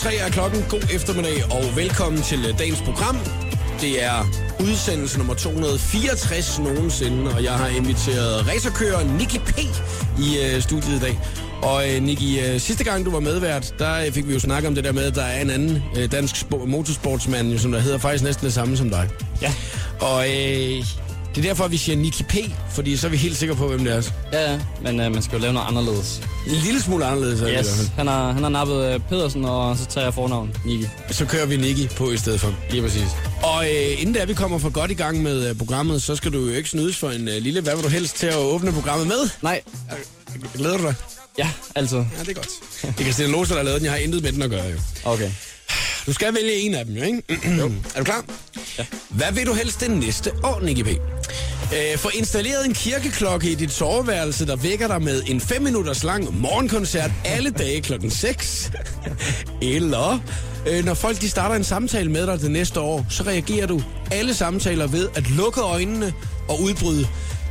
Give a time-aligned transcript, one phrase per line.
[0.00, 0.64] Et minut over tre er klokken.
[0.68, 3.16] God eftermiddag og velkommen til øh, dagens program.
[3.80, 4.26] Det er
[4.60, 9.58] udsendelse nummer 264 nogensinde, og jeg har inviteret racerkører Nicky P.
[10.20, 11.18] i øh, studiet i dag.
[11.62, 14.68] Og øh, Nicky, øh, sidste gang du var medvært, der øh, fik vi jo snakket
[14.68, 17.80] om det der med, at der er en anden øh, dansk spo- motorsportsmand, som der
[17.80, 19.08] hedder faktisk næsten det samme som dig.
[19.42, 19.52] Ja.
[20.00, 20.84] Og øh,
[21.34, 22.34] det er derfor, vi siger Nicky P,
[22.70, 24.02] fordi så er vi helt sikre på, hvem det er.
[24.32, 26.22] Ja, ja, men øh, man skal jo lave noget anderledes.
[26.46, 27.80] En lille smule anderledes er det i hvert fald.
[27.80, 27.92] Yes.
[27.96, 30.86] Han har, han har nappet øh, Pedersen, og så tager jeg fornavn, Niki.
[31.10, 32.54] Så kører vi Nicky på i stedet for.
[32.70, 33.08] Lige præcis.
[33.42, 36.32] Og øh, inden da vi kommer for godt i gang med øh, programmet, så skal
[36.32, 38.72] du jo ikke snydes for en øh, lille, hvad vil du helst til at åbne
[38.72, 39.30] programmet med?
[39.42, 39.60] Nej.
[40.54, 40.94] Glæder du dig?
[41.38, 41.96] Ja, altid.
[41.96, 42.48] Ja, det er godt.
[42.82, 43.84] Det er Christina Loser, der har lavet den.
[43.84, 44.78] Jeg har intet med den at gøre, jo.
[45.04, 45.30] Okay.
[46.06, 47.22] Du skal vælge en af dem, jo, ikke?
[47.60, 47.72] jo.
[47.94, 48.24] Er du klar?
[48.78, 48.86] Ja.
[49.08, 50.88] Hvad vil du helst det næste år, Nicky P?
[51.74, 56.04] Øh, få installeret en kirkeklokke i dit soveværelse, der vækker dig med en 5 minutters
[56.04, 58.70] lang morgenkoncert alle dage klokken 6.
[59.62, 60.18] Eller
[60.68, 63.82] øh, når folk de starter en samtale med dig det næste år, så reagerer du
[64.10, 66.12] alle samtaler ved at lukke øjnene
[66.48, 67.06] og udbryde,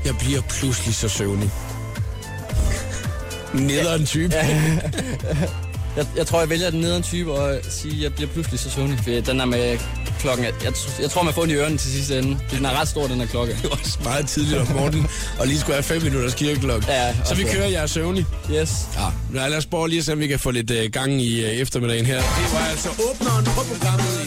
[0.05, 1.52] jeg bliver pludselig så søvnig.
[3.53, 4.36] Nederen type.
[5.98, 8.70] Jeg, jeg tror, jeg vælger den nederen type og sige, at jeg bliver pludselig så
[8.70, 9.00] søvnig.
[9.04, 9.80] For den der med
[10.20, 12.40] klokken, jeg, jeg, jeg tror, man får den i ørerne til sidste ende.
[12.52, 13.54] Den er ret stor, den her klokke.
[13.54, 15.08] Det var også meget tidligt om morgenen,
[15.40, 16.92] og lige skulle have 5 minutters kirkeklokke.
[16.92, 18.26] Ja, så vi kører, jeg er søvnig.
[18.52, 18.72] Yes.
[19.36, 21.44] Ja, lad os prøve lige at se, om vi kan få lidt uh, gang i
[21.44, 22.16] uh, eftermiddagen her.
[22.17, 24.19] Det var altså åbneren på programmet.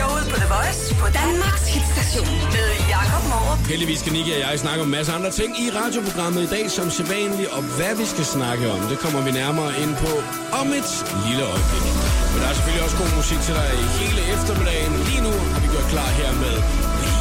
[0.00, 3.58] Showet på The Voice på Danmarks hitstation med Jakob Morup.
[3.72, 6.64] Heldigvis skal Nicky og jeg snakke om en masse andre ting i radioprogrammet i dag,
[6.76, 10.12] som sædvanligt, og hvad vi skal snakke om, det kommer vi nærmere ind på
[10.60, 10.90] om et
[11.26, 11.86] lille øjeblik.
[12.30, 14.92] Men der er selvfølgelig også god musik til dig i hele eftermiddagen.
[15.08, 16.56] Lige nu har vi gjort klar her med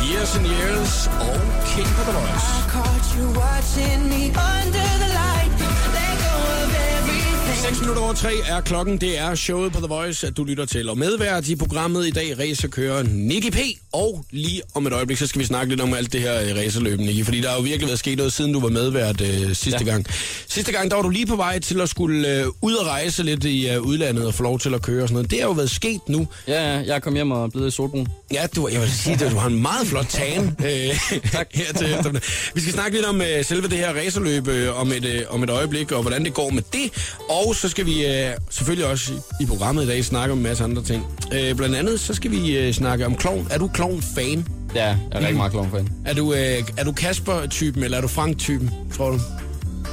[0.10, 0.94] Years and Years
[1.28, 1.36] og
[1.72, 2.48] King of the Voice.
[2.76, 4.24] caught you watching me
[4.56, 5.59] under the light.
[7.62, 8.98] 6 minutter over 3 er klokken.
[8.98, 10.90] Det er showet på The Voice, at du lytter til.
[10.90, 13.58] Og medvært i programmet i dag, racerkører Nicky P.
[13.94, 16.56] Og lige om et øjeblik, så skal vi snakke lidt om alt det her øh,
[16.56, 17.26] racerløb, Nicky.
[17.26, 19.92] Fordi der har jo virkelig været sket noget, siden du var medvært øh, sidste ja.
[19.92, 20.06] Gang.
[20.48, 23.24] Sidste gang, der var du lige på vej til at skulle øh, ud og rejse
[23.24, 25.32] lidt i øh, udlandet og få lov til at køre og sådan noget.
[25.32, 26.28] Det har jo været sket nu.
[26.48, 28.08] Ja, ja, jeg er kommet hjem og blevet i solbrun.
[28.34, 30.66] Ja, du, jeg vil sige, at du har en meget flot tan øh,
[31.54, 32.22] her til eftermiddag.
[32.54, 35.44] Vi skal snakke lidt om øh, selve det her racerløb øh, om, et, øh, om
[35.44, 37.16] et øjeblik, og hvordan det går med det.
[37.30, 39.12] Og så skal vi øh, selvfølgelig også
[39.42, 41.04] i, programmet i dag snakke om en masse andre ting.
[41.34, 43.48] Øh, blandt andet, så skal vi øh, snakke om klovn.
[43.52, 44.48] Er du klovn-fan?
[44.76, 45.90] Ja, jeg er rigtig meget klovn fan.
[46.06, 49.20] Er du, øh, er du Kasper-typen, eller er du Frank-typen, tror du?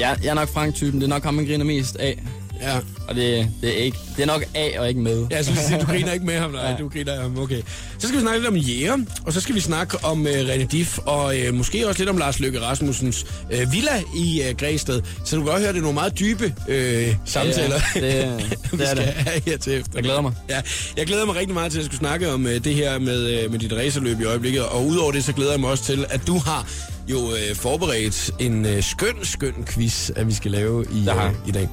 [0.01, 1.01] Jeg, jeg er nok Frank-typen.
[1.01, 2.23] Det er nok ham, man griner mest af.
[2.61, 2.77] Ja.
[3.09, 5.27] Og det, det, er ikke, det er nok af og ikke med.
[5.31, 6.51] Ja, jeg synes, du griner ikke med ham.
[6.51, 6.77] Nej, Ja.
[6.77, 7.39] du griner ham.
[7.39, 7.63] Okay.
[7.99, 8.97] Så skal vi snakke lidt om jæger,
[9.27, 12.19] og så skal vi snakke om øh, René Diff, og øh, måske også lidt om
[12.19, 15.03] Lars Løkke Rasmussens øh, villa i øh, Græsted.
[15.25, 18.03] Så du kan godt høre, det er nogle meget dybe øh, samtaler, det-
[18.73, 19.05] vi det er det.
[19.05, 19.91] have her til efter.
[19.95, 20.33] Jeg glæder mig.
[20.49, 20.61] Ja,
[20.97, 23.51] jeg glæder mig rigtig meget til at skulle snakke om øh, det her med, øh,
[23.51, 26.21] med dit racerløb i øjeblikket, og udover det, så glæder jeg mig også til, at
[26.27, 26.67] du har
[27.09, 31.51] jo øh, forberedt en øh, skøn, skøn quiz, at vi skal lave i, øh, i
[31.51, 31.69] dag.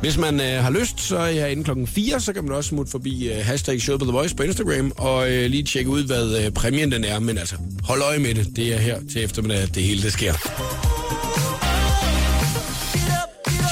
[0.00, 2.68] Hvis man øh, har lyst, så er jeg inde klokken 4, så kan man også
[2.68, 6.04] smutte forbi øh, hashtag Show på The Voice på Instagram, og øh, lige tjekke ud,
[6.04, 7.18] hvad øh, præmien den er.
[7.18, 8.56] Men altså, hold øje med det.
[8.56, 10.32] Det er her til eftermiddag, at det hele det sker.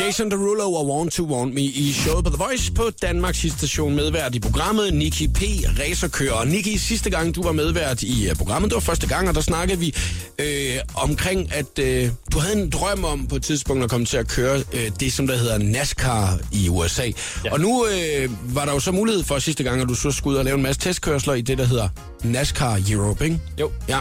[0.01, 3.95] Jason Derulo og Want to Want Me i showet på The Voice på Danmarks station
[3.95, 4.95] medvært i programmet.
[4.95, 5.41] Nikki P.
[5.79, 6.45] racerkører.
[6.45, 9.41] Nikki, sidste gang du var medvært i uh, programmet, det var første gang, og der
[9.41, 9.95] snakkede vi
[10.39, 14.17] øh, omkring, at øh, du havde en drøm om på et tidspunkt at komme til
[14.17, 17.11] at køre øh, det, som der hedder NASCAR i USA.
[17.45, 17.53] Ja.
[17.53, 20.35] Og nu øh, var der jo så mulighed for sidste gang, at du så skulle
[20.35, 21.89] ud og lave en masse testkørsler i det, der hedder
[22.25, 23.41] NASCAR Europe, ikke?
[23.61, 23.71] Jo.
[23.89, 23.99] Ja,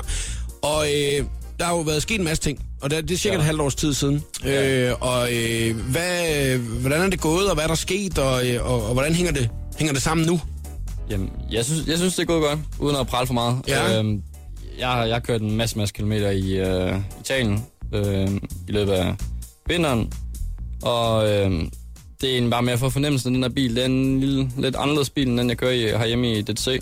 [0.62, 1.25] og øh,
[1.61, 3.39] der har jo været sket en masse ting, og det, det er cirka ja.
[3.39, 4.23] Et halvt års tid siden.
[4.45, 4.89] Ja.
[4.89, 8.66] Øh, og øh, hvad, hvordan er det gået, og hvad er der sket, og, øh,
[8.72, 10.41] og, og hvordan hænger det, hænger det sammen nu?
[11.09, 13.58] Jamen, jeg synes, jeg synes, det er gået godt, uden at prale for meget.
[13.67, 13.99] Ja.
[13.99, 14.22] Øhm,
[14.79, 18.28] jeg, har- jeg har kørt en masse, masse kilometer i øh, Italien øh,
[18.67, 19.16] i løbet af
[19.67, 20.11] vinteren.
[20.81, 21.52] Og øh,
[22.22, 23.75] det er egentlig bare med at få fornemmelsen af den her bil.
[23.75, 26.79] Det er en lille, lidt anderledes bil, end den jeg kører i, herhjemme i DTC.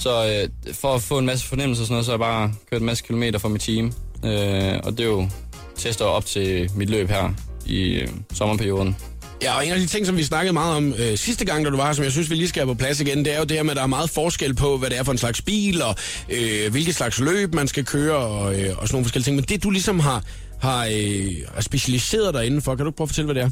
[0.00, 2.52] Så øh, for at få en masse fornemmelse og sådan noget, så har jeg bare
[2.70, 3.92] kørt en masse kilometer for mit team.
[4.24, 5.28] Øh, og det er jo
[5.76, 7.34] tester op til mit løb her
[7.66, 8.96] i øh, sommerperioden.
[9.42, 11.70] Ja, og en af de ting, som vi snakkede meget om øh, sidste gang, da
[11.70, 13.38] du var her, som jeg synes, vi lige skal have på plads igen, det er
[13.38, 15.18] jo det her med, at der er meget forskel på, hvad det er for en
[15.18, 15.94] slags bil, og
[16.28, 19.36] øh, hvilket slags løb man skal køre, og, øh, og sådan nogle forskellige ting.
[19.36, 20.24] Men det, du ligesom har,
[20.60, 23.50] har, øh, har specialiseret dig indenfor, kan du prøve at fortælle, hvad det er?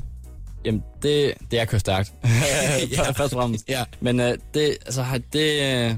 [0.65, 2.12] Jamen, det, det er at køre stærkt.
[2.91, 3.12] Ja.
[3.19, 3.65] Først og fremmest.
[3.69, 3.85] Ja.
[4.00, 5.95] Men øh, det, altså, det, øh,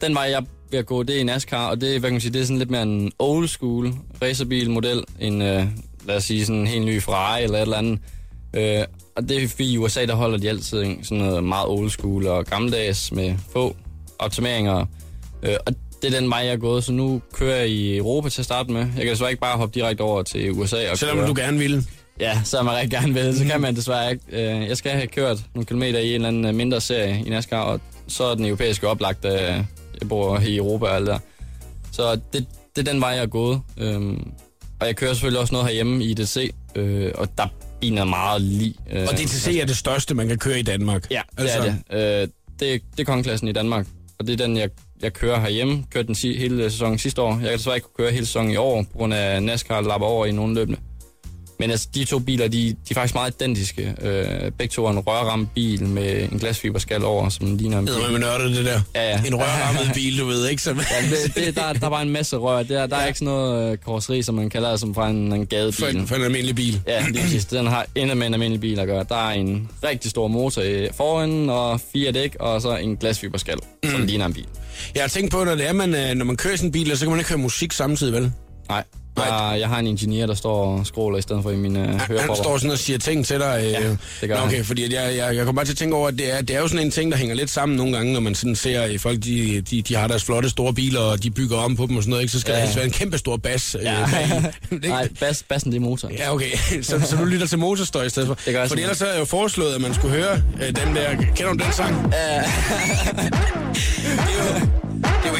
[0.00, 2.20] den vej, jeg ved at gå, det er i NASCAR, og det, hvad kan man
[2.20, 3.92] sige, det er sådan lidt mere en old school
[4.22, 5.64] racerbil model, en, øh,
[6.06, 7.98] lad os sige, sådan en helt ny Ferrari eller et eller andet.
[8.54, 8.84] Øh,
[9.16, 11.90] og det er fordi i USA, der holder de altid en- sådan noget meget old
[11.90, 13.76] school og gammeldags med få
[14.18, 14.86] optimeringer.
[15.42, 18.28] Øh, og det er den vej, jeg er gået, så nu kører jeg i Europa
[18.28, 18.80] til at starte med.
[18.80, 21.28] Jeg kan desværre ikke bare hoppe direkte over til USA og Selvom køre.
[21.28, 21.84] du gerne ville.
[22.20, 24.24] Ja, så man rigtig gerne vil, så kan man desværre ikke.
[24.32, 27.62] Øh, Jeg skal have kørt nogle kilometer i en eller anden mindre serie i NASCAR,
[27.62, 29.64] og så er den europæiske oplagt, øh,
[30.00, 31.18] jeg bor i Europa og alt der.
[31.92, 33.60] Så det, det er den vej, jeg er gået.
[33.76, 34.30] Øhm,
[34.80, 37.46] Og jeg kører selvfølgelig også noget herhjemme i IDC, øh, og der
[37.80, 38.74] bilen er meget lige.
[38.90, 41.06] Øh, Og DTC er det største, man kan køre i Danmark.
[41.10, 42.22] Ja, det er det.
[42.22, 42.28] Øh,
[42.60, 43.86] det, det er kongeklassen i Danmark,
[44.18, 44.70] og det er den, jeg,
[45.02, 45.84] jeg kører herhjemme.
[45.90, 47.32] Kørte den si, hele sæsonen sidste år.
[47.32, 50.26] Jeg kan desværre ikke køre hele sæsonen i år, på grund af NASCAR lapper over
[50.26, 50.78] i nogle løbende.
[51.60, 53.94] Men altså, de to biler, de, de er faktisk meget identiske.
[54.02, 57.94] Øh, begge to er en rørramt bil med en glasfiberskal over, som ligner en bil.
[57.94, 58.80] Det er nørdet, det der.
[58.94, 59.22] Ja, ja.
[59.26, 60.62] En rørrammet bil, du ved ikke.
[60.62, 60.76] Som...
[60.76, 62.62] Ja, det, det, der, der er bare en masse rør.
[62.62, 65.16] Der, der er ikke sådan noget øh, karosseri, som man kalder det, som fra en,
[65.16, 65.96] en For gadebil.
[65.96, 66.80] en, for en almindelig bil.
[66.86, 67.44] Ja, lige præcis.
[67.44, 69.04] Den har intet med en almindelig bil at gøre.
[69.08, 73.58] Der er en rigtig stor motor i foran, og fire dæk, og så en glasfiberskal,
[73.84, 73.90] mm.
[73.90, 74.46] som ligner en bil.
[74.94, 76.98] Jeg har tænkt på, når, det er, man, øh, når man kører sådan en bil,
[76.98, 78.32] så kan man ikke høre musik samtidig, vel?
[78.68, 78.84] Nej,
[79.16, 79.26] Nej.
[79.60, 81.98] jeg, har en ingeniør, der står og scroller i stedet for i mine uh, Han,
[81.98, 82.34] han hørepropper.
[82.42, 83.62] står sådan og siger ting til dig.
[83.66, 83.72] Øh.
[83.72, 83.78] Ja,
[84.20, 84.64] det gør Nå, okay, han.
[84.64, 86.60] fordi jeg, jeg, jeg kommer bare til at tænke over, at det er, det er
[86.60, 89.00] jo sådan en ting, der hænger lidt sammen nogle gange, når man sådan ser, at
[89.00, 91.96] folk de, de, de har deres flotte store biler, og de bygger om på dem
[91.96, 92.32] og sådan noget, ikke?
[92.32, 92.56] så skal ja.
[92.56, 93.74] Der helst være en kæmpe stor bas.
[93.74, 94.06] øh, Ja.
[94.88, 96.10] Nej, bas, bassen det er motor.
[96.18, 96.50] Ja, okay.
[96.82, 98.34] Så, så du lytter til motorstøj i stedet for?
[98.44, 100.96] Det gør Fordi ellers så er jeg jo foreslået, at man skulle høre øh, den
[100.96, 101.14] der...
[101.36, 102.12] Kender du den sang?
[102.12, 102.42] Ja.
[103.16, 103.32] det
[104.16, 104.79] er jo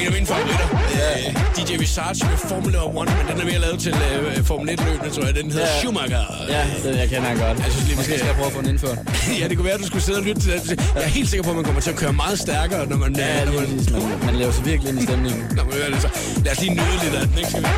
[0.01, 0.67] en af mine favoritter.
[1.01, 1.11] Ja.
[1.57, 3.95] DJ Visage med Formula 1, men den er mere lavet til
[4.37, 5.35] øh, Formel 1-løbene, tror jeg.
[5.35, 5.67] Den hedder.
[5.67, 5.79] Ja.
[5.81, 6.23] Schumacher.
[6.49, 7.59] Ja, det jeg kender jeg godt.
[7.65, 8.99] Jeg synes lige, Måske skal- jeg prøve at få den indført.
[9.41, 10.93] ja, det kunne være, at du skulle sidde og lytte til det.
[10.95, 13.17] Jeg er helt sikker på, at man kommer til at køre meget stærkere, når man...
[13.17, 14.03] Ja, når lige man.
[14.09, 15.43] Man, man lever sig virkelig ind i stemningen.
[15.57, 16.03] når man hører det.
[16.03, 16.09] Så
[16.45, 17.51] lad os lige nyde lidt af den, ikke?
[17.51, 17.69] Skal vi?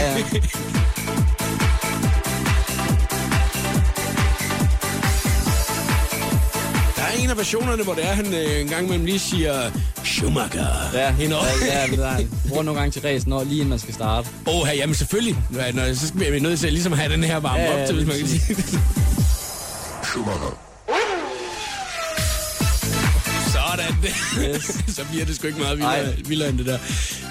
[0.00, 0.24] Ja, ja.
[6.96, 9.70] Der er en af versionerne, hvor det er, han øh, en gang imellem lige siger
[10.04, 10.66] Schumacher.
[10.94, 12.16] Ja, Hende ja, ja, det der.
[12.16, 14.28] Jeg bruger nogle gange til ræs, når lige inden man skal starte.
[14.46, 15.36] Åh, oh, jamen selvfølgelig.
[15.50, 17.94] Når, så skal vi nødt til at ligesom have den her varme Ja, op til,
[17.96, 18.64] hvis man kan sige det.
[20.14, 20.63] Sådan
[24.02, 24.14] det.
[24.56, 24.64] Yes.
[24.96, 26.78] så bliver det sgu ikke meget vildere, vildere end det der.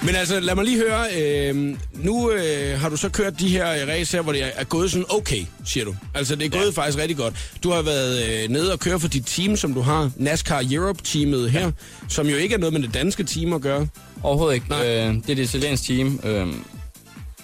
[0.02, 1.06] Men altså, lad mig lige høre.
[1.16, 4.50] Øh, nu øh, har du så kørt de her øh, race her, hvor det er,
[4.54, 5.94] er gået sådan okay, siger du.
[6.14, 6.82] Altså, det er gået ja.
[6.82, 7.34] faktisk rigtig godt.
[7.62, 10.10] Du har været øh, nede og køre for dit team, som du har.
[10.16, 11.70] NASCAR Europe-teamet her,
[12.08, 13.88] som jo ikke er noget med det danske team at gøre.
[14.22, 14.68] Overhovedet ikke.
[14.68, 14.86] Nej.
[14.86, 16.20] Øh, det er det italienske team.
[16.24, 16.46] Øh,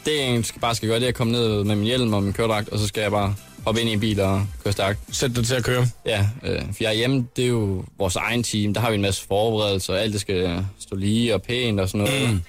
[0.07, 2.23] det jeg skal bare skal gøre, det er at komme ned med min hjelm og
[2.23, 3.35] min køredragt, og så skal jeg bare
[3.65, 4.99] hoppe ind i en bil og køre stærkt.
[5.13, 5.87] Sæt dig til at køre.
[6.07, 8.75] Ja, øh, for jeg er hjemme, det er jo vores egen team.
[8.75, 11.89] Der har vi en masse forberedelser, og alt det skal stå lige og pænt og
[11.89, 12.31] sådan noget.
[12.31, 12.41] Mm.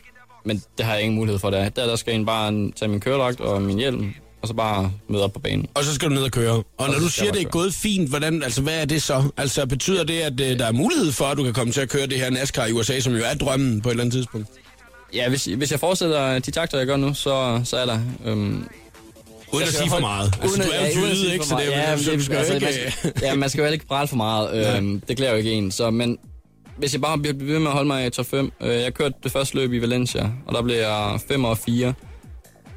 [0.45, 1.69] Men det har jeg ingen mulighed for der.
[1.69, 4.91] Der, der skal jeg egentlig bare tage min køredragt og min hjelm, og så bare
[5.07, 5.67] møde op på banen.
[5.73, 6.51] Og så skal du ned og køre.
[6.51, 9.23] Og, og når du siger, det er gået fint, hvordan, altså, hvad er det så?
[9.37, 11.89] Altså, betyder det, at øh, der er mulighed for, at du kan komme til at
[11.89, 14.47] køre det her NASCAR i USA, som jo er drømmen på et eller andet tidspunkt?
[15.13, 17.99] Ja, hvis, hvis jeg fortsætter de takter, jeg gør nu, så, så er der...
[18.25, 18.67] Øhm,
[19.53, 20.33] Uden at skal sige for meget.
[20.41, 21.45] Altså, uden du er jo sige ikke?
[21.45, 22.91] Så det, er, ja, det, skal altså, man ikke...
[22.91, 24.77] skal, ja, man skal jo ikke prale for meget.
[24.77, 25.71] Øhm, det klæder jo ikke en.
[25.71, 26.17] Så, men
[26.77, 28.51] hvis jeg bare bliver ved med at holde mig i top 5.
[28.61, 31.93] Øh, jeg kørte det første løb i Valencia, og der blev jeg 5 og 4.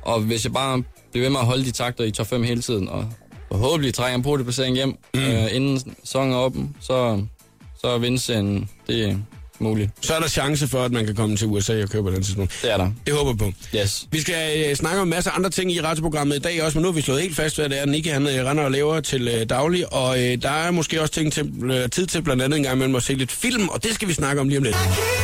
[0.02, 2.62] Og hvis jeg bare bliver ved med at holde de takter i top 5 hele
[2.62, 3.09] tiden, og
[3.52, 5.21] forhåbentlig trækker en podiumplacering hjem, mm.
[5.21, 7.23] øh, inden sæsonen er åben, så,
[7.81, 9.25] så er vindsen, det
[9.64, 9.90] muligt.
[10.00, 12.23] Så er der chance for, at man kan komme til USA og køre på den
[12.23, 12.59] tidspunkt.
[12.62, 12.90] Det er der.
[13.06, 13.52] Det håber jeg på.
[13.78, 14.06] Yes.
[14.11, 16.83] Vi skal øh, snakke om en masse andre ting i radioprogrammet i dag også, men
[16.83, 19.00] nu har vi slået helt fast, hvad det er, Nicky han øh, render og laver
[19.00, 22.42] til øh, daglig, og øh, der er måske også ting til, øh, tid til blandt
[22.42, 24.59] andet en gang imellem at se lidt film, og det skal vi snakke om lige
[24.59, 24.76] om lidt.
[24.76, 25.24] Alesso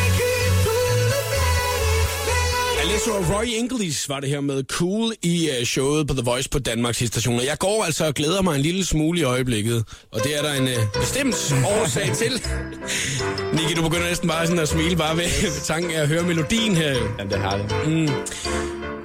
[3.08, 6.58] og Roy English var det her med Cool i uh, showet på The Voice på
[6.58, 7.38] Danmarks station.
[7.38, 9.84] Og jeg går altså og glæder mig en lille smule i øjeblikket.
[10.12, 12.32] Og det er der en uh, bestemt årsag til.
[13.54, 16.22] Niki, du begynder næsten bare sådan at smile bare ved, ved tanken af at høre
[16.22, 16.90] melodien her.
[17.18, 18.12] Jamen, det er herligt.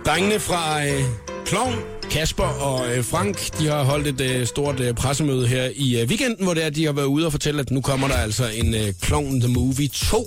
[0.06, 1.04] Drengene fra øh,
[1.46, 1.76] Klovn,
[2.12, 6.08] Kasper og øh, Frank, de har holdt et øh, stort øh, pressemøde her i øh,
[6.08, 8.50] weekenden, hvor det er, de har været ude og fortælle, at nu kommer der altså
[8.54, 10.26] en øh, Klovn The Movie 2.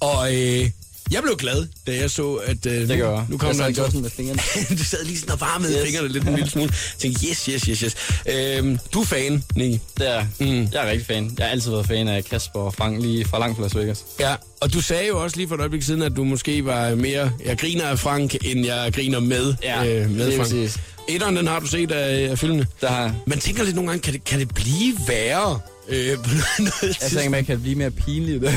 [0.00, 0.70] Og øh,
[1.12, 3.24] jeg blev glad, da jeg så, at øh, Det nu, gør jeg.
[3.28, 4.40] nu kom jeg der en sådan med fingrene.
[4.78, 5.84] du sad lige sådan og varmede yes.
[5.86, 6.70] Fingrene lidt en lille smule.
[6.72, 7.96] Jeg tænkte, yes, yes, yes, yes.
[8.26, 9.80] Øhm, du er fan, Nicky.
[9.98, 10.46] Det er, mm.
[10.72, 11.34] Jeg er rigtig fan.
[11.38, 14.04] Jeg har altid været fan af Kasper og Frank lige fra langt fra Las Vegas.
[14.20, 16.94] Ja, og du sagde jo også lige for et øjeblik siden, at du måske var
[16.94, 20.42] mere, jeg griner af Frank, end jeg griner med, Ja, øh, med Frank.
[20.42, 20.78] præcis.
[21.08, 22.66] Etteren, den har du set af, af filmene.
[22.80, 23.14] Der har jeg.
[23.26, 27.10] Man tænker lidt nogle gange, kan det, kan det blive værre øh, på noget, Jeg
[27.10, 28.40] tænker, man kan blive mere pinlig.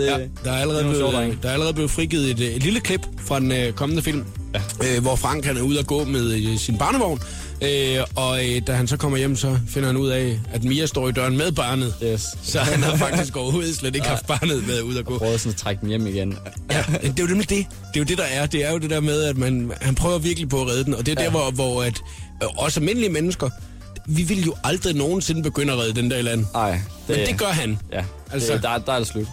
[0.00, 1.38] det, Ja, der er allerede, det blevet, drenge.
[1.42, 4.60] der er allerede blevet frigivet et, et lille klip fra den øh, kommende film, ja.
[4.96, 7.20] øh, hvor Frank han er ude at gå med øh, sin barnevogn,
[7.62, 10.86] øh, og øh, da han så kommer hjem, så finder han ud af, at Mia
[10.86, 11.94] står i døren med barnet.
[12.04, 12.22] Yes.
[12.42, 15.18] Så han har faktisk overhovedet slet ikke haft barnet med ud at gå.
[15.18, 16.36] prøvede sådan at trække dem hjem igen.
[16.70, 17.66] Ja, det er jo nemlig det.
[17.68, 18.46] Det er jo det, der er.
[18.46, 20.94] Det er jo det der med, at man, han prøver virkelig på at redde den.
[20.94, 21.24] Og det er ja.
[21.26, 22.00] der, hvor, hvor at,
[22.42, 23.50] øh, også almindelige mennesker,
[24.06, 26.44] vi vil jo aldrig nogensinde begynde at redde den der i land.
[26.54, 26.80] Nej,
[27.16, 27.78] Men det gør han.
[27.92, 29.26] Ja, Altså- det, der, der er det slut.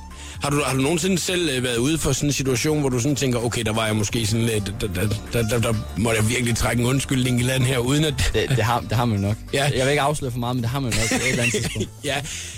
[0.43, 2.99] Har du, har du nogensinde selv øh, været ude for sådan en situation, hvor du
[2.99, 6.19] sådan tænker, okay, der var jeg måske sådan lidt, der, der, der, der, der måtte
[6.21, 8.13] jeg virkelig trække en undskyldning i land her, uden at...
[8.33, 9.35] Det, det, har, det har man nok.
[9.53, 9.63] Ja.
[9.75, 11.55] Jeg vil ikke afsløre for meget, men det har man nok på et eller andet
[11.61, 11.89] tidspunkt.
[12.03, 12.15] ja,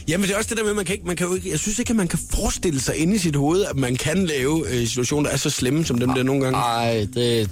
[0.08, 1.60] jamen det er også det der med, man kan ikke, man kan jo ikke, jeg
[1.60, 4.66] synes ikke, at man kan forestille sig inde i sit hoved, at man kan lave
[4.70, 6.60] øh, situationer, der er så slemme som dem der nogle gange.
[6.60, 7.50] Nej, det...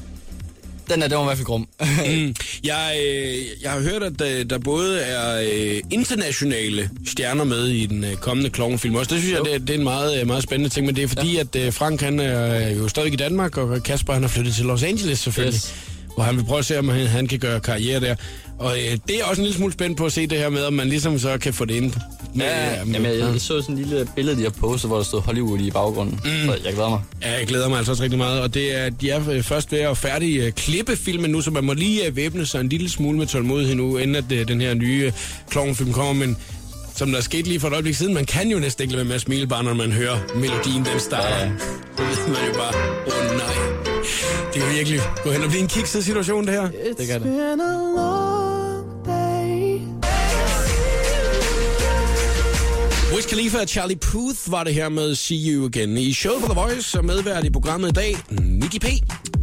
[0.89, 1.67] Den er, den var i hvert fald grum.
[1.81, 2.35] Mm.
[2.63, 7.85] Jeg, øh, jeg har hørt, at der, der både er øh, internationale stjerner med i
[7.85, 9.15] den øh, kommende klovnfilm også.
[9.15, 11.07] Det synes jeg, det, det er en meget, øh, meget spændende ting, men det er
[11.07, 11.39] fordi, ja.
[11.39, 14.65] at øh, Frank han er jo stadig i Danmark, og Kasper han er flyttet til
[14.65, 15.57] Los Angeles selvfølgelig.
[15.57, 15.96] Yes.
[16.17, 18.15] Hvor han vil prøve at se, om han, han kan gøre karriere der.
[18.59, 20.63] Og øh, det er også en lille smule spændt på at se det her med,
[20.63, 21.93] om man ligesom så kan få det ind.
[22.33, 24.97] Med, Ja, med, jamen, jeg, jeg så sådan en lille billede, de har postet, hvor
[24.97, 26.19] der stod Hollywood i baggrunden.
[26.23, 26.45] Mm.
[26.45, 27.01] Så jeg glæder mig.
[27.21, 29.71] Ja, jeg glæder mig altså også rigtig meget, og det er, de er øh, først
[29.71, 32.69] ved at færdig øh, klippe filmen nu, så man må lige øh, væbne sig en
[32.69, 35.11] lille smule med tålmodighed nu, inden at øh, den her nye øh,
[35.49, 36.37] klovnfilm kommer, men
[36.95, 38.99] som der er sket lige for et øjeblik siden, man kan jo næsten ikke lade
[38.99, 41.37] være med at smile bare, når man hører melodien, den starter.
[41.39, 41.49] Ja.
[42.27, 42.73] Man jo bare,
[43.07, 43.86] åh oh, nej.
[44.53, 46.69] Det kan virkelig gå hen og blive en kikset situation, det her.
[46.97, 47.27] Det gør det.
[47.95, 49.79] Long day.
[53.15, 55.97] Wiz Khalifa og Charlie Puth var det her med See You Again.
[55.97, 58.85] I showet på The Voice og medvært i programmet i dag, Nicky P.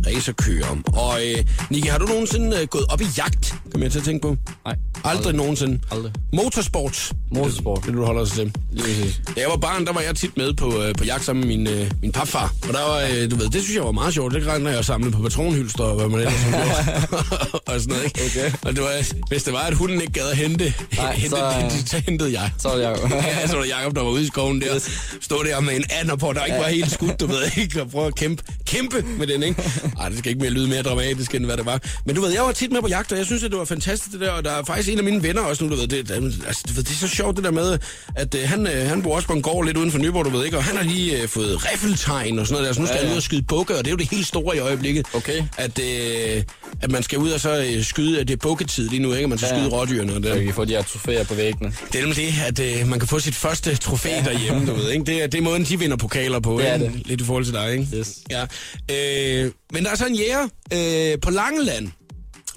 [0.07, 0.77] Racerkører.
[0.97, 3.55] Og øh, Nicky, har du nogensinde øh, gået op i jagt?
[3.75, 4.37] Kom jeg til at tænke på.
[4.65, 4.77] Nej.
[5.05, 5.81] Aldrig nogensinde.
[5.91, 6.13] Aldrig.
[6.33, 7.13] Motorsport.
[7.33, 7.79] Motorsport.
[7.79, 8.53] Det, det du holder sig til.
[8.73, 9.15] Lige.
[9.37, 11.57] Da jeg var barn, der var jeg tit med på, øh, på jagt sammen med
[11.57, 12.53] min, øh, min papfar.
[12.69, 14.35] Og der var, øh, du ved, det synes jeg var meget sjovt.
[14.35, 16.35] Det rendte jeg og samlede på patronhylster og hvad man ellers
[17.69, 18.21] og sådan noget, ikke?
[18.27, 18.53] Okay.
[18.63, 21.45] Og det var, hvis det var, at hunden ikke gad at hente, Nej, hente så,
[21.65, 22.51] øh, så hentede jeg.
[22.59, 23.17] Så er jeg jo.
[23.17, 24.89] ja, så var der Jacob, der var ude i skoven der.
[25.21, 27.91] Stod der med en ander på, der ikke var helt skudt, du ved ikke, og
[27.91, 29.63] prøve at kæmpe, kæmpe med den, ikke?
[30.01, 31.81] Ej, det skal ikke mere lyde mere dramatisk, end hvad det var.
[32.07, 33.64] Men du ved, jeg var tit med på jagt, og jeg synes, at det var
[33.65, 35.89] fantastisk det der, og der er faktisk en af mine venner også nu, du ved,
[35.89, 37.79] det, altså, du ved, det er så sjovt det der med,
[38.17, 40.31] at øh, han, øh, han bor også på en gård lidt uden for Nyborg, du
[40.31, 42.87] ved ikke, og han har lige øh, fået riffeltegn og sådan noget der, så nu
[42.87, 43.13] skal Ja, han ja.
[43.13, 45.07] ud og skyde bukke, og det er jo det helt store i øjeblikket.
[45.15, 45.43] Okay.
[45.59, 46.43] At, øh,
[46.83, 49.29] at man skal ud og så øh, skyde, at det er bukketid lige nu, ikke?
[49.29, 49.59] Man skal Ja.
[49.59, 50.33] skyde rådyrene og det.
[50.33, 51.73] Så vi kan få de her trofæer på væggene.
[51.93, 54.23] Det er det, at øh, man kan få sit første trofæ ja.
[54.25, 55.05] derhjemme, du ved, ikke?
[55.05, 56.87] Det er, det er måden, de vinder pokaler på, Det er ikke?
[56.87, 57.07] det.
[57.07, 57.87] Lidt i forhold til dig, ikke?
[57.97, 58.13] Yes.
[58.31, 58.43] Ja.
[58.91, 60.43] Øh, men der er så en jæger
[60.73, 61.89] øh, på Langeland,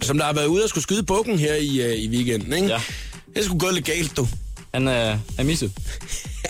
[0.02, 2.68] som der har været ude og skulle skyde bukken her i, øh, i weekenden, ikke?
[2.68, 2.82] Ja.
[3.36, 4.28] Det skulle gå lidt galt, du.
[4.78, 5.72] Han er, er misset.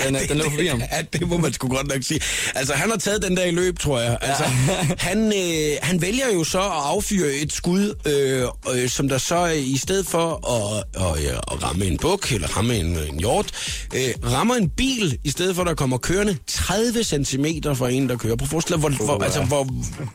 [0.06, 0.82] Den, er- den løber forbi ham.
[0.92, 2.20] Ja, det må man sgu godt nok sige.
[2.56, 4.18] Altså, han har taget den der i løb, tror jeg.
[4.22, 4.44] Altså,
[5.08, 8.48] han, øh, han vælger jo så at affyre et skud, øh,
[8.84, 12.32] øh, som der så øh, i stedet for at, og, ja, at ramme en buk
[12.32, 13.52] eller ramme en, en hjort,
[13.96, 18.10] øh, rammer en bil, i stedet for at der kommer kørende 30 cm fra en,
[18.10, 18.36] der kører.
[18.36, 19.26] Prøv at forestille hvor, hvor, ja.
[19.26, 19.68] altså, hvor,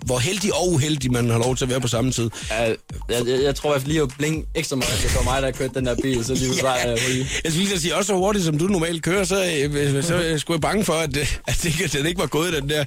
[0.06, 2.30] hvor heldig og uheldig man har lov til at være på samme tid.
[2.50, 2.76] Ja, jeg,
[3.08, 5.50] jeg, jeg tror i hvert fald lige at blinke ekstra meget, det var mig, der
[5.50, 6.96] kørte den der bil, så lige var jeg Ja, ja.
[7.44, 10.54] jeg skulle lige sige, også så hurtigt som du normalt kører, så, øh, så skulle
[10.56, 12.84] jeg bange for, at, øh, at det, ikke- den ikke var gået, den der,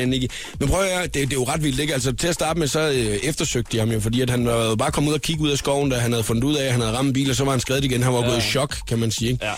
[0.00, 0.26] øh, Nicky.
[0.60, 1.94] Men prøv at høre, det, det er jo ret vildt, ikke?
[1.94, 4.64] Altså, til at starte med, så øh, eftersøgte de ham jo, fordi at han var
[4.68, 6.64] jo bare kommet ud og kigge ud af skoven, da han havde fundet ud af,
[6.64, 8.02] at han havde ramt en bil, og så var han skrevet igen.
[8.02, 8.26] Han var ja.
[8.28, 9.44] gået i chok, kan man sige, ikke?
[9.46, 9.52] Ja.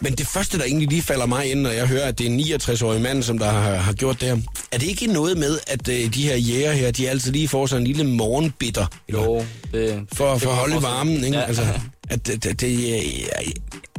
[0.00, 2.30] Men det første, der egentlig lige falder mig ind, når jeg hører, at det er
[2.30, 4.36] en 69-årig mand, som der har, har gjort det her,
[4.72, 7.66] er det ikke noget med, at øh, de her jæger her, de altid lige får
[7.66, 8.86] sig en lille morgenbitter?
[9.08, 10.00] Eller, Jo, det...
[10.12, 11.38] for, for at holde varmen, ikke?
[11.38, 11.44] Ja.
[11.44, 11.62] Altså,
[12.10, 13.04] at det, det, det,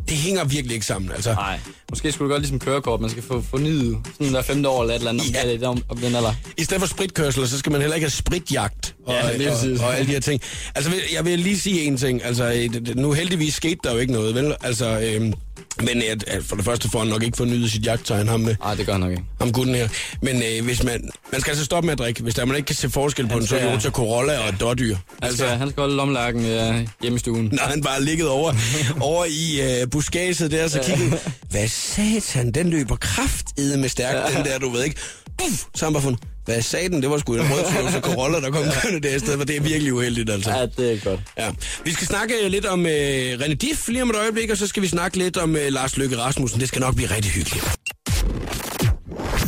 [0.10, 1.34] det hænger virkelig ikke sammen, altså.
[1.34, 1.60] Nej,
[1.94, 4.94] måske skulle du godt ligesom kørekort, man skal få fornyet sådan hver femte år eller
[4.96, 5.48] et eller andet, Ja.
[5.54, 6.34] det om, om den alder.
[6.58, 9.56] I stedet for spritkørsel, så skal man heller ikke have spritjagt og, Ja, lige og,
[9.58, 9.80] præcis.
[9.80, 10.42] og, alle de her ting.
[10.76, 12.26] Altså, jeg vil lige sige en ting.
[12.26, 14.56] Altså, øh, det- det- nu heldigvis skete der jo ikke noget, vel?
[14.62, 15.34] Altså, øhm,
[15.82, 18.56] men at, at for det første får han nok ikke fornyet sit jagttegn, ham, med,
[18.64, 19.24] Nej, det gør han nok ikke.
[19.42, 19.88] ham gutten her.
[20.22, 22.66] Men øh, hvis man, man skal altså stoppe med at drikke, hvis der man ikke
[22.68, 24.96] kan se forskel på Han en Toyota Corolla og et dårdyr.
[25.24, 27.50] Han skal, han skal holde lomlærken øh, hjemme i stuen.
[27.52, 28.54] når han bare ligget over,
[29.02, 31.18] over i øh, buskaget der, så kiggede
[31.52, 34.38] hvad satan, den løber kraftede med stærkt, ja.
[34.38, 34.96] den der, du ved ikke.
[35.38, 38.52] Puff, så han bare fundet, hvad satan, det var sgu en rød Toyota Corolla, der
[38.52, 40.52] kom kørende der i stedet, for det er virkelig uheldigt, altså.
[40.52, 41.20] Ja, det er godt.
[41.38, 41.50] Ja.
[41.84, 44.84] Vi skal snakke lidt om øh, René Diff lige om et øjeblik, og så skal
[44.84, 46.60] vi snakke lidt om øh, Lars Løkke Rasmussen.
[46.60, 47.64] Det skal nok blive rigtig hyggeligt.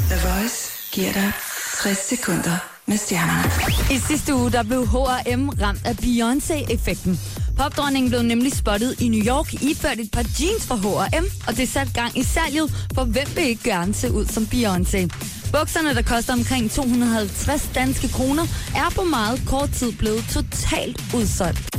[0.10, 1.32] The Voice giver dig
[1.84, 3.52] 60 sekunder med stjernerne.
[3.96, 7.20] I sidste uge der blev H&M ramt af Beyoncé-effekten.
[7.58, 11.70] Popdronningen blev nemlig spottet i New York iført et par jeans fra H&M, og det
[11.70, 15.08] satte gang i salget, for hvem vil ikke gerne se ud som Beyoncé?
[15.52, 18.44] Bukserne, der koster omkring 250 danske kroner,
[18.76, 21.76] er på meget kort tid blevet totalt udsolgt.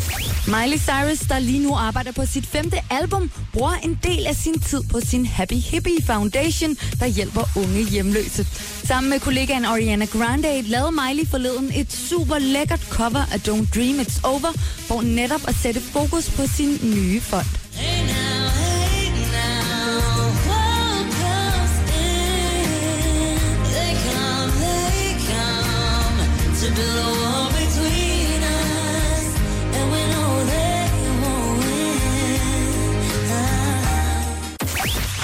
[0.47, 4.61] Miley Cyrus, der lige nu arbejder på sit femte album, bruger en del af sin
[4.61, 8.47] tid på sin Happy Hippie Foundation, der hjælper unge hjemløse.
[8.85, 14.01] Sammen med kollegaen Ariana Grande lavede Miley forleden et super lækkert cover af Don't Dream
[14.01, 14.53] It's Over,
[14.89, 17.66] for netop at sætte fokus på sin nye fond.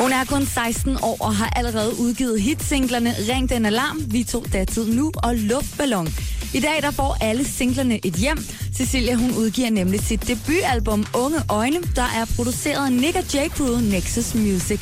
[0.02, 4.46] Hun er kun 16 år og har allerede udgivet hitsinglerne Ring den alarm, Vi tog
[4.52, 6.08] datid nu og Luftballon.
[6.54, 8.38] I dag der får alle singlerne et hjem.
[8.74, 13.48] Cecilia hun udgiver nemlig sit debutalbum Unge Øjne, der er produceret af Nick og J.
[13.48, 14.80] Crew Nexus Music.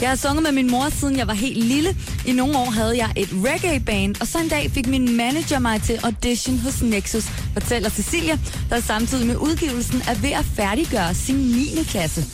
[0.00, 1.96] Jeg har sunget med min mor, siden jeg var helt lille.
[2.26, 5.82] I nogle år havde jeg et reggae-band, og så en dag fik min manager mig
[5.82, 8.38] til audition hos Nexus, fortæller Cecilia,
[8.70, 11.84] der samtidig med udgivelsen er ved at færdiggøre sin 9.
[11.84, 12.24] klasse.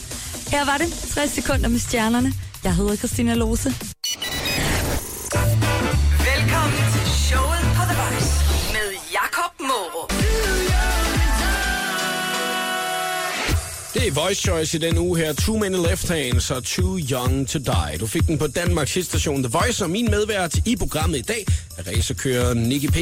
[0.51, 2.33] Her var det 60 sekunder med stjernerne.
[2.65, 3.71] Jeg hedder Christina Lose.
[14.15, 15.33] Voice Choice i den uge her.
[15.33, 17.99] Too Many Left Hands og Too Young to Die.
[18.01, 21.47] Du fik den på Danmarks hitstation The Voice, og min medvært i programmet i dag
[21.79, 22.97] er racerkører Nicky P.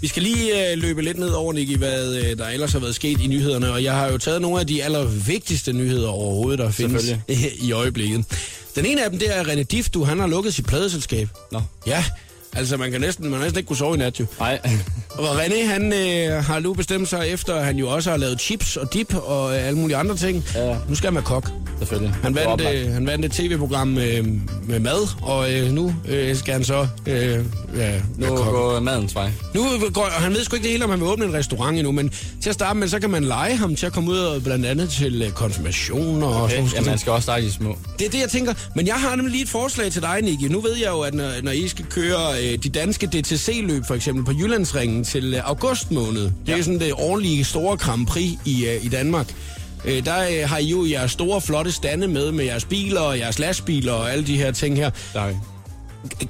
[0.00, 2.94] Vi skal lige øh, løbe lidt ned over, Nicky, hvad øh, der ellers har været
[2.94, 6.70] sket i nyhederne, og jeg har jo taget nogle af de allervigtigste nyheder overhovedet, der
[6.70, 7.16] findes
[7.68, 8.24] i øjeblikket.
[8.74, 11.28] Den ene af dem, det er René Diftu, han har lukket sit pladeselskab.
[11.52, 11.62] Nå.
[11.86, 12.04] Ja,
[12.56, 14.26] altså man kan næsten, man kan næsten ikke kunne sove i nat, jo.
[14.40, 14.58] Nej,
[15.18, 18.40] Og René, han øh, har nu bestemt sig efter, at han jo også har lavet
[18.40, 20.44] chips og dip og øh, alle mulige andre ting.
[20.54, 20.76] Ja.
[20.88, 21.50] Nu skal han være kok.
[21.78, 22.14] selvfølgelig.
[22.22, 24.22] Han vandt, øh, han vandt et tv-program med,
[24.68, 27.44] med mad, og øh, nu øh, skal han så øh,
[27.76, 28.44] ja, Nu kok.
[28.50, 29.30] går madens vej.
[29.54, 31.76] Nu går, og han ved sgu ikke det hele, om han vil åbne en restaurant
[31.78, 32.10] endnu, men
[32.42, 34.66] til at starte med, så kan man lege ham til at komme ud og blandt
[34.66, 36.54] andet til øh, konfirmationer og Okay.
[36.54, 37.00] sådan Ja, man noget.
[37.00, 37.78] skal også starte i små.
[37.98, 38.54] Det er det, jeg tænker.
[38.76, 40.42] Men jeg har nemlig lige et forslag til dig, Nicky.
[40.52, 43.94] Nu ved jeg jo, at når, når I skal køre øh, de danske DTC-løb, for
[43.94, 46.62] eksempel på Jyllandsringen til øh, august måned, det er Ja.
[46.62, 49.34] sådan det årlige store Grand Prix i, øh, i Danmark.
[49.84, 53.18] Øh, der øh, har I jo jeres store, flotte stande med, med jeres biler og
[53.18, 54.90] jeres lastbiler og alle de her ting her.
[55.14, 55.34] Er vi.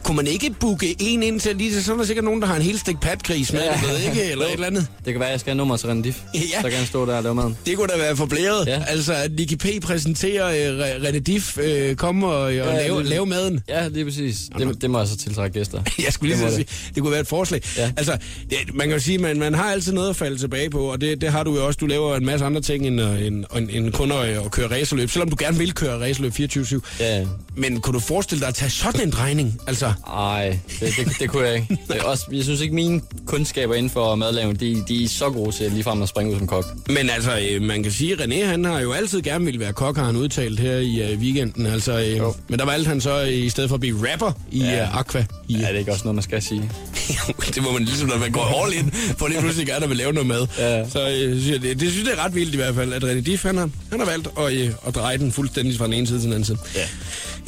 [0.04, 2.56] Kunne man ikke booke en ind til lige så er der sikkert nogen, der har
[2.56, 3.80] en helt stik patgris med, Ja.
[3.83, 4.30] eller, ikke?
[4.33, 4.87] eller et eller andet.
[5.04, 6.18] Det kan være, at jeg skal have nummer til René Diff.
[6.35, 6.40] Ja.
[6.62, 7.56] Så kan han stå der og lave maden.
[7.66, 8.66] Det kunne da være forblæret.
[8.66, 8.83] Ja.
[8.88, 9.66] Altså, at Nicky P.
[9.83, 13.61] præsenterer Re- René Diff, øh, kommer og, og Ja, lave, det- lave maden.
[13.68, 14.38] Ja, det er præcis.
[14.59, 15.83] Det, det må jeg så tiltrække gæster.
[16.04, 17.62] Jeg skulle lige Det så sige, det kunne være et forslag.
[17.76, 17.92] Ja.
[17.96, 18.18] Altså,
[18.50, 21.00] det, man kan jo sige, man, man har altid noget at falde tilbage på, og
[21.00, 21.78] det, det har du jo også.
[21.80, 24.70] Du laver en masse andre ting end, øh, end, end, end kun at, at køre
[24.70, 26.80] racerløb, selvom du gerne vil køre racerløb 24-7.
[27.00, 27.26] Ja,
[27.61, 29.61] Men kunne du forestille dig at tage sådan en drejning?
[29.66, 31.79] Altså, Ej, det, det, det kunne jeg ikke.
[31.88, 35.53] Det også, jeg synes ikke, mine kundskaber inden for madlavning, de, de er så gode
[35.57, 36.64] til ligefrem at springe ud som kok.
[36.88, 39.73] men altså, øh, man kan sige, at René, han har jo altid gerne ville være
[39.73, 41.66] kok, har han udtalt her i øh, weekenden.
[41.66, 42.35] Altså, øh, Jo.
[42.49, 44.88] men der valgte han så, i stedet for at blive rapper i Ja.
[44.99, 45.25] Aqua.
[45.49, 46.70] I, Ja, det er ikke også noget, man skal sige.
[47.55, 50.12] det må man ligesom, når man går all in, for lige pludselig gerne vil lave
[50.12, 50.46] noget mad.
[50.59, 50.88] Ja.
[50.88, 53.05] Så øh, synes jeg, det, det synes jeg er ret vildt i hvert fald, at
[53.05, 55.92] René Diff, han har, han har valgt at, øh, at dreje den fuldstændig fra den
[55.92, 56.59] ene side til den anden side.
[56.75, 56.81] Ja.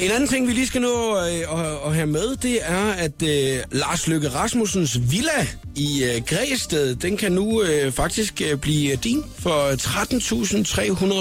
[0.02, 3.22] En anden ting, vi lige skal nå øh, at, at have med, det er, at
[3.22, 8.96] øh, Lars Løkke Rasmussens villa i øh, Græsted, den kan nu øh, faktisk øh, blive
[8.96, 9.72] din for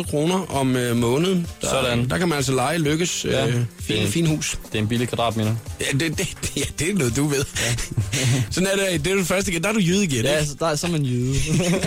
[0.02, 1.48] 13.300 kroner om øh, måneden.
[1.62, 2.10] Der, Sådan.
[2.10, 3.48] Der kan man altså lege Lykkes øh, Ja.
[3.82, 4.60] Fin, Det- fin hus.
[4.72, 5.56] Det er en billig kvadratmeter.
[5.80, 7.46] Ja, det, det, det, ja, det er noget, du ved.
[7.56, 7.76] Ja.
[8.52, 9.64] Sådan er det, det er det første igen.
[9.64, 11.36] Der er du jyde igen, Ja, så der er så man jyde.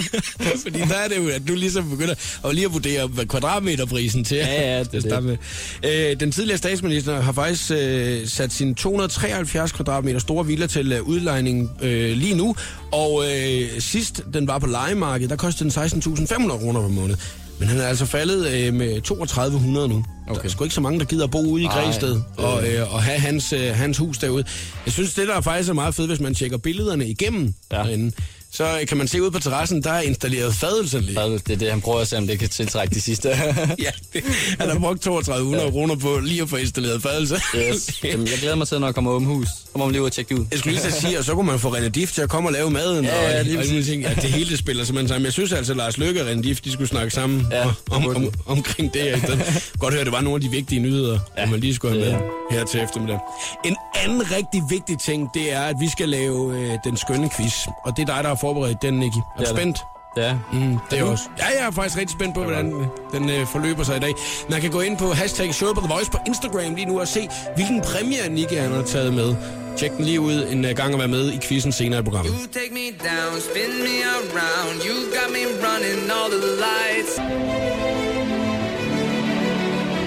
[0.62, 4.24] Fordi der er det jo, at du ligesom begynder at lige at vurdere hvad kvadratmeterprisen
[4.24, 4.36] til.
[4.36, 5.36] Ja, ja, det er med.
[5.84, 11.02] Øh, den tidligere statsminister har faktisk øh, sat sin 273 kvadratmeter store villa til øh,
[11.02, 12.56] udlejning øh, lige nu.
[12.92, 17.16] Og øh, sidst den var på lejemarkedet, der kostede den 16.500 kroner per måned.
[17.58, 20.04] Men han er altså faldet øh, med 3200 nu.
[20.28, 20.38] Okay.
[20.40, 22.94] Der er sgu ikke så mange, der gider at bo ude i Græsted og, øh,
[22.94, 24.44] og have hans, øh, hans hus derude.
[24.86, 27.54] Jeg synes, det der er faktisk er meget fedt, hvis man tjekker billederne igennem.
[27.72, 27.76] Ja.
[27.76, 28.12] derinde,
[28.54, 31.16] så kan man se ud på terrassen, der er installeret fadelsanlæg.
[31.16, 33.28] Det er det, han prøver at se, om det kan tiltrække de sidste.
[33.78, 34.22] Ja, det,
[34.60, 35.70] han har brugt 3200 ja.
[35.70, 37.40] kroner på lige at få installeret fadelse.
[37.56, 38.00] yes.
[38.04, 39.48] Jamen, jeg glæder mig til, når jeg kommer åben hus.
[39.48, 40.46] Så må man lige ud og tjekke det ud.
[40.50, 42.48] Jeg skulle lige at sige, og så kunne man få René Diff til at komme
[42.48, 43.04] og lave maden.
[43.04, 44.02] Ja, og, ja, lige og, ting.
[44.02, 45.24] Ja, det hele det spiller simpelthen sammen.
[45.24, 47.74] Jeg synes altså, at Lars Løkke og René Diff, de skulle snakke sammen Ja, om,
[47.90, 49.02] om, om, omkring det.
[49.02, 49.18] her.
[49.78, 52.12] Godt høre, det var nogle af de vigtige nyheder, ja, Ja, man lige skulle have
[52.12, 53.18] med er- her til eftermiddag.
[53.64, 57.54] En anden rigtig vigtig ting, det er, at vi skal lave øh, den skønne quiz.
[57.84, 59.16] Og det er dig, der har forberedt den, Nicky.
[59.16, 59.58] Er du Det er det.
[59.58, 59.78] spændt?
[60.16, 60.32] Ja.
[60.52, 61.24] Mm, det er også.
[61.38, 62.66] Ja, jeg er faktisk rigtig spændt på, hvordan
[63.14, 64.14] den øh, forløber sig i dag.
[64.50, 67.08] Man kan gå ind på hashtag showet på The Voice på Instagram lige nu og
[67.08, 69.36] se, hvilken præmie Nicky han har taget med.
[69.76, 72.32] Tjek den lige ud en øh, gang at være med i quizzen senere i programmet.
[72.32, 74.76] You take me down, spin me around.
[74.88, 78.03] You got me running all the lights.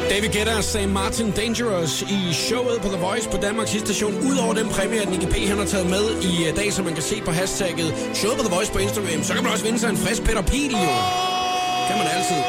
[0.10, 4.14] David Guetta og Sam Martin Dangerous i showet på The Voice på Danmarks station.
[4.32, 5.36] Udover den præmie, at Nicky P.
[5.48, 8.44] han har taget med i øh, dag, som man kan se på hashtagget showet på
[8.44, 10.94] The Voice på Instagram, så kan man også vinde sig en frisk Peter Pil, jo.
[11.88, 12.42] Kan man altid.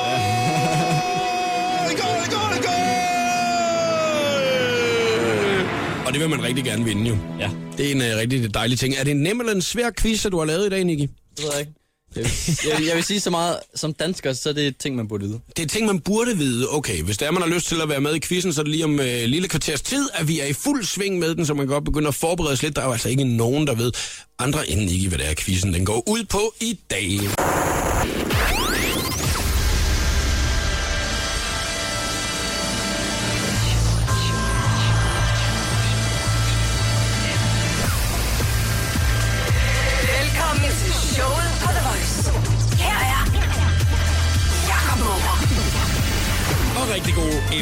[6.06, 7.16] Og det vil man rigtig gerne vinde, jo.
[7.40, 8.94] Ja, Det er en uh, rigtig dejlig ting.
[9.00, 11.00] Er det en nem eller en svær quiz, at du har lavet i dag, Nicky?
[11.36, 11.72] det ved jeg ikke.
[12.16, 12.32] Jeg vil,
[12.64, 15.40] jeg, jeg vil sige så meget, som dansker, så er det ting, man burde vide.
[15.56, 16.66] Det er ting, man burde vide.
[16.70, 18.62] Okay, hvis der er, man har lyst til at være med i quizzen, så er
[18.62, 21.46] det lige om øh, lille kvarters tid, at vi er i fuld sving med den,
[21.46, 22.76] så man kan godt begynde at forberede sig lidt.
[22.76, 23.92] Der er jo altså ikke nogen, der ved
[24.38, 27.37] andre end ikke, hvad det er, quizzen den går ud på i dag.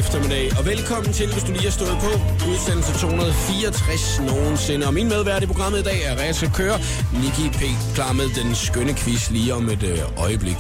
[0.06, 2.10] Eftermiddag, og velkommen til, hvis du lige har stået på
[2.50, 4.86] udsendelse 264 nogensinde.
[4.86, 6.78] Og min medvært i programmet i dag er Reza Kører,
[7.22, 7.62] Niki P.
[7.94, 10.56] klar med den skønne quiz lige om et øh, øjeblik.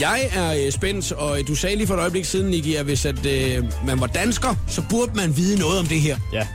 [0.00, 3.04] Jeg er øh, spændt, og du sagde lige for et øjeblik siden, Niki, at hvis
[3.06, 6.16] at, øh, man var dansker, så burde man vide noget om det her.
[6.32, 6.46] Ja.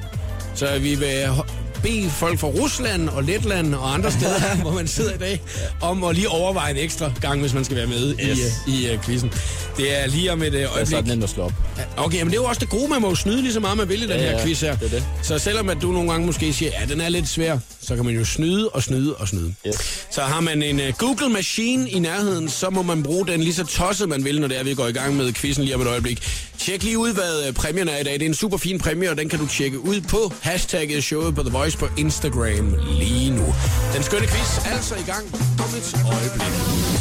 [0.56, 1.48] Så vi vil ho-
[1.84, 5.42] bede folk fra Rusland og Letland og andre steder, hvor man sidder i dag,
[5.82, 8.38] om at lige overveje en ekstra gang, hvis man skal være med Yes.
[8.68, 9.32] i, uh, i uh, quizzen.
[9.78, 10.88] Det er lige om et uh, Det er øjeblik.
[10.96, 11.54] sådan nemt at slå op.
[11.98, 13.78] Okay, men det er jo også det gode, man må jo snyde lige så meget,
[13.78, 14.76] man vil i den Ja, her ja, quiz her.
[14.76, 15.04] det er det.
[15.24, 18.06] Så selvom at du nogle gange måske siger, ja, den er lidt svær, så kan
[18.06, 19.54] man jo snyde og snyde og snyde.
[19.68, 20.06] Yes.
[20.12, 23.54] Så har man en uh, Google Machine i nærheden, så må man bruge den lige
[23.54, 25.82] så tosset, man vil, når det er, vi går i gang med quizzen lige om
[25.82, 26.22] et øjeblik.
[26.60, 28.14] Tjek lige ud, hvad præmien er i dag.
[28.14, 31.36] Det er en super fin præmie, og den kan du tjekke ud på hashtagget showet
[31.36, 33.46] på The Voice på Instagram lige nu.
[33.94, 35.26] Den skønne quiz er altså i gang
[35.64, 36.54] om et øjeblik.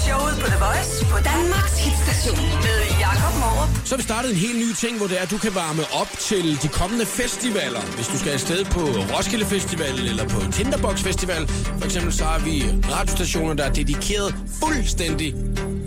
[0.07, 3.71] Showet på The Voice på Danmarks hitstation med Jakob Morup.
[3.85, 5.83] Så har vi startet en helt ny ting, hvor det er, at du kan varme
[6.01, 7.81] op til de kommende festivaler.
[7.97, 8.81] Hvis du skal afsted på
[9.15, 11.43] Roskilde Festival eller på Tinderbox Festival.
[11.79, 12.55] For eksempel så har vi
[12.97, 15.35] radiostationer, der er dedikeret fuldstændig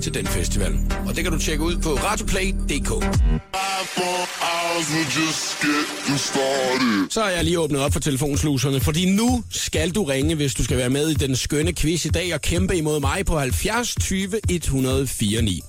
[0.02, 0.74] til den festival.
[1.08, 2.92] Og det kan du tjekke ud på radioplay.dk.
[7.10, 10.64] Så har jeg lige åbnet op for telefonsluserne, fordi nu skal du ringe, hvis du
[10.64, 13.96] skal være med i den skønne quiz i dag og kæmpe imod mig på 70
[13.96, 15.62] 20 104 9.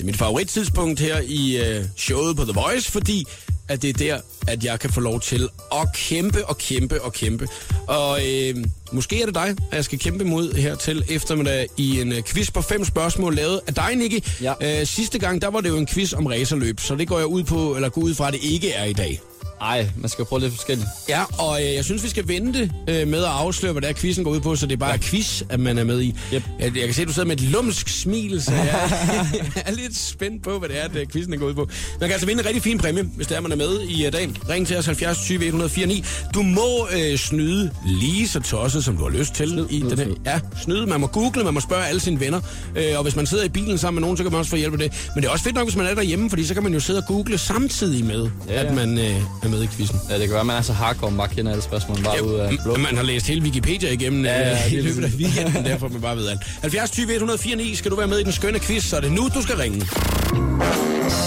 [0.00, 3.24] Det er mit favorittidspunkt her i øh, showet på The Voice, fordi
[3.68, 7.12] at det er der, at jeg kan få lov til at kæmpe og kæmpe og
[7.12, 7.48] kæmpe.
[7.86, 8.54] Og øh,
[8.92, 12.22] måske er det dig, at jeg skal kæmpe imod her til eftermiddag i en øh,
[12.22, 14.42] quiz på fem spørgsmål lavet af dig, Nicky.
[14.42, 14.80] Ja.
[14.80, 17.26] Øh, sidste gang, der var det jo en quiz om racerløb, så det går jeg
[17.26, 19.20] ud på, eller går ud fra, at det ikke er i dag.
[19.60, 20.88] Ej, man skal prøve lidt forskelligt.
[21.08, 23.94] Ja, og øh, jeg synes, vi skal vente øh, med at afsløre, hvad det er,
[23.94, 24.96] quizzen går ud på, så det er bare ja.
[24.96, 26.14] quiz, at man er med i.
[26.34, 26.42] Yep.
[26.60, 28.90] Jeg, jeg kan se, at du sidder med et lumsk smil, så jeg,
[29.34, 31.68] jeg er lidt spændt på, hvad det er, at øh, quizzen går ud på.
[32.00, 34.06] Man kan altså vinde en rigtig fin præmie, hvis det er, man er med i
[34.06, 34.36] uh, dagen.
[34.48, 36.04] Ring til os 70 20 104 9.
[36.34, 39.48] Du må øh, snyde lige så tosset, som du har lyst til.
[39.48, 40.06] Snyd, i den her.
[40.26, 40.86] Ja, snyde.
[40.86, 42.40] Man må google, man må spørge alle sine venner.
[42.76, 44.56] Øh, og hvis man sidder i bilen sammen med nogen, så kan man også få
[44.56, 45.10] hjælp af det.
[45.14, 46.80] Men det er også fedt nok, hvis man er derhjemme, fordi så kan man jo
[46.80, 48.72] sidde og google samtidig med, Ja, at ja.
[48.72, 49.14] man øh,
[49.52, 50.00] er med i quizzen.
[50.10, 52.34] Ja, det kan være, man er så hardcore, man bare kender alle spørgsmål bare ud
[52.34, 52.72] af blå.
[52.72, 55.88] Ja, man har læst hele Wikipedia igennem Ja, ja, ja, i løbet af weekenden, derfor
[55.88, 56.40] man bare ved alt.
[56.60, 59.12] 70 20 104 9, skal du være med i den skønne quiz, så er det
[59.12, 59.80] nu, du skal ringe.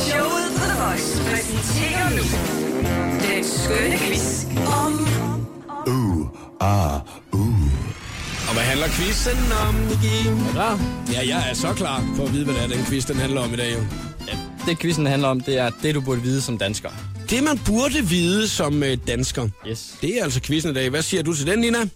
[0.10, 2.24] Showet på The Voice præsenterer nu
[3.28, 5.14] den skønne quiz om
[8.54, 10.30] Og hvad handler quizzen om, Niki?
[10.52, 10.80] Klar?
[11.14, 13.42] Ja, jeg er så klar for at vide, hvad det er, den quiz den handler
[13.42, 13.74] om i dag.
[13.74, 13.80] Jo.
[14.68, 16.90] Det quizzen handler om, det er det, du burde vide som dansker.
[17.30, 19.98] Det, man burde vide som øh, dansker, Yes.
[20.02, 20.90] det er altså quizzen i dag.
[20.90, 21.78] Hvad siger du til den, Nina?
[21.82, 21.88] Øh,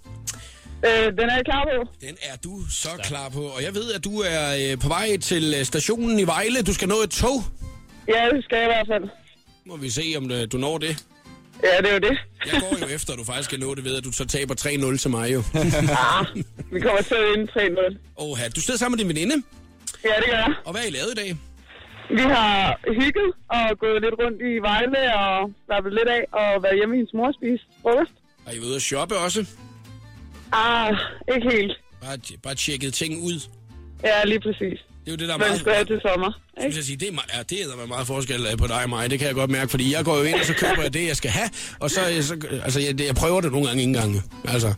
[1.19, 1.88] den er jeg klar på.
[2.01, 3.39] Den er du så klar på.
[3.43, 6.62] Og jeg ved, at du er øh, på vej til øh, stationen i Vejle.
[6.62, 7.43] Du skal nå et tog.
[8.08, 9.10] Ja, det skal jeg i hvert fald.
[9.65, 11.03] Må vi se, om øh, du når det.
[11.63, 12.17] Ja, det er jo det.
[12.53, 14.56] Jeg går jo efter, at du faktisk skal nå det ved, at du så taber
[14.93, 15.43] 3-0 til mig jo.
[15.53, 16.25] Ah,
[16.71, 17.97] vi kommer til at vinde 3-0.
[18.17, 19.43] Åh, du sidder sammen med din veninde.
[20.03, 20.53] Ja, det gør jeg.
[20.65, 21.38] Og hvad har I lavet i dag?
[22.09, 26.75] Vi har hygget og gået lidt rundt i Vejle og slappet lidt af og været
[26.75, 28.11] hjemme i hendes mor og spise frokost.
[28.45, 29.45] Har I været ude at shoppe også?
[30.51, 30.95] Ah,
[31.35, 31.73] ikke helt.
[32.01, 33.49] Bare, bare tjekket ting ud.
[34.03, 34.79] Ja, lige præcis.
[35.07, 35.59] Det er jo det, der er meget...
[35.59, 36.77] skal til sommer, Synes ikke?
[36.77, 39.09] jeg sige, det er, ja, det er der meget forskel øh, på dig og mig.
[39.09, 41.07] Det kan jeg godt mærke, fordi jeg går jo ind, og så køber jeg det,
[41.07, 41.49] jeg skal have.
[41.79, 44.23] Og så, så altså, jeg, jeg prøver det nogle gange ikke engang.
[44.47, 44.73] Altså,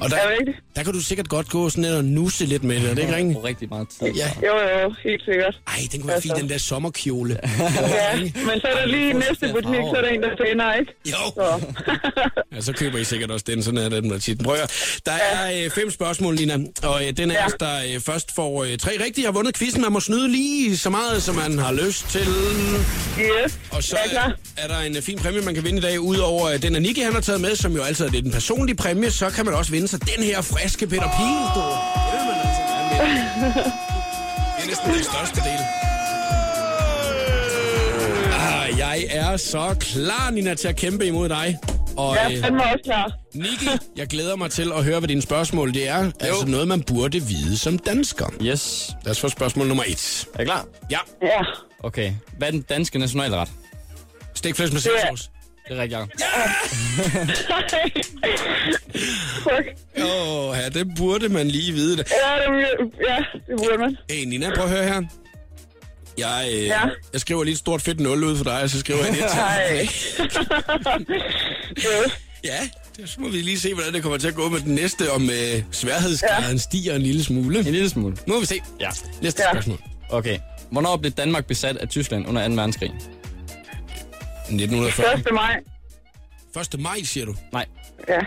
[0.00, 0.56] Og der, Er det rigtigt?
[0.76, 3.02] der kan du sikkert godt gå sådan lidt og nusse lidt med det, er det
[3.02, 3.44] ikke rigtigt?
[3.44, 4.06] Rigtig meget tid.
[4.06, 4.30] Ja.
[4.46, 5.54] Jo, jo, helt sikkert.
[5.66, 7.38] Ej, den kunne være fin, den der sommerkjole.
[7.42, 10.92] Ja, men så er der lige næste butik, så er der en, der finder, ikke?
[11.06, 11.32] Jo.
[11.34, 11.64] Så.
[12.56, 14.42] Ja, så køber I sikkert også den, sådan er det med tit.
[14.44, 14.98] Prøv at.
[15.06, 17.66] Der er øh, fem spørgsmål, Lina, og øh, den er, Ja.
[17.66, 19.82] der øh, først får øh, tre rigtige har vundet quizzen.
[19.82, 22.20] Man må snyde lige så meget, som man har lyst til.
[23.20, 24.36] Yes, Og så er klar.
[24.56, 26.00] er, er der en øh, fin præmie, man kan vinde i dag.
[26.00, 28.32] Udover øh, den, at Nicky han har taget med, som jo altid er det den
[28.32, 31.38] personlige præmie, så kan man også vinde sig den her friske Peter Pil.
[31.54, 31.60] Du.
[32.10, 33.54] Det vil man altså gerne.
[34.56, 35.60] Det er næsten den største del.
[38.32, 41.58] Ah, jeg er så klar, Nina, til at kæmpe imod dig.
[41.96, 43.12] Og, Jeg øh, er fandme også klar.
[43.34, 46.10] Niki, jeg glæder mig til at høre, hvad dine spørgsmål det er.
[46.20, 48.26] Altså noget, man burde vide som dansker.
[48.42, 48.90] Yes.
[49.04, 50.26] Lad os få spørgsmål nummer et.
[50.34, 50.66] Er I klar?
[50.90, 51.40] Ja, Ja.
[51.82, 52.12] Okay.
[52.38, 53.48] Hvad er den danske nationalret?
[54.34, 55.30] stikflæs med sovs.
[55.68, 56.10] Det er rigtigt, Jacob.
[60.04, 62.12] Åh, ja, det burde man lige vide det.
[62.24, 62.66] Ja, det,
[63.08, 63.16] ja,
[63.48, 63.96] det burde man.
[64.10, 65.02] Hey, Nina, prøv at høre her.
[66.18, 66.80] Jeg, øh, Ja.
[67.12, 69.24] jeg skriver lige et stort fedt 0 ud for dig, og så skriver jeg til.
[69.36, 69.88] Nej.
[71.84, 72.10] Ja.
[72.44, 72.58] Ja,
[72.96, 75.10] det, så må vi lige se, hvordan det kommer til at gå med den næste,
[75.12, 76.56] om øh, sværhedsgraden ja.
[76.58, 77.58] stiger en lille smule.
[77.58, 78.16] En lille smule.
[78.26, 78.60] Nu må vi se.
[78.80, 78.88] Ja.
[79.22, 79.52] Næste Ja.
[79.52, 79.78] spørgsmål.
[80.10, 80.38] Okay.
[80.70, 82.54] Hvornår blev Danmark besat af Tyskland under 2.
[82.54, 82.92] verdenskrig?
[84.50, 85.14] 1940.
[85.18, 85.34] 1.
[85.34, 85.56] maj.
[86.74, 86.80] 1.
[86.80, 87.34] maj, siger du?
[87.52, 87.66] Nej.
[88.08, 88.18] Ja.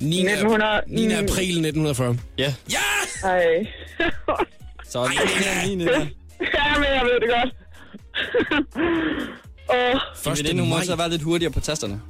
[0.00, 0.18] 9.
[0.20, 1.12] 1900 9.
[1.12, 1.26] april
[1.66, 2.18] 1940.
[2.38, 2.54] Ja.
[2.72, 3.28] Ja!
[3.28, 3.66] Ej.
[4.88, 5.12] Så Ej,
[5.64, 5.92] lige Nina.
[5.92, 7.54] ja, men jeg ved det godt.
[9.70, 12.00] Åh, Første hun må også være lidt hurtigere på tasterne.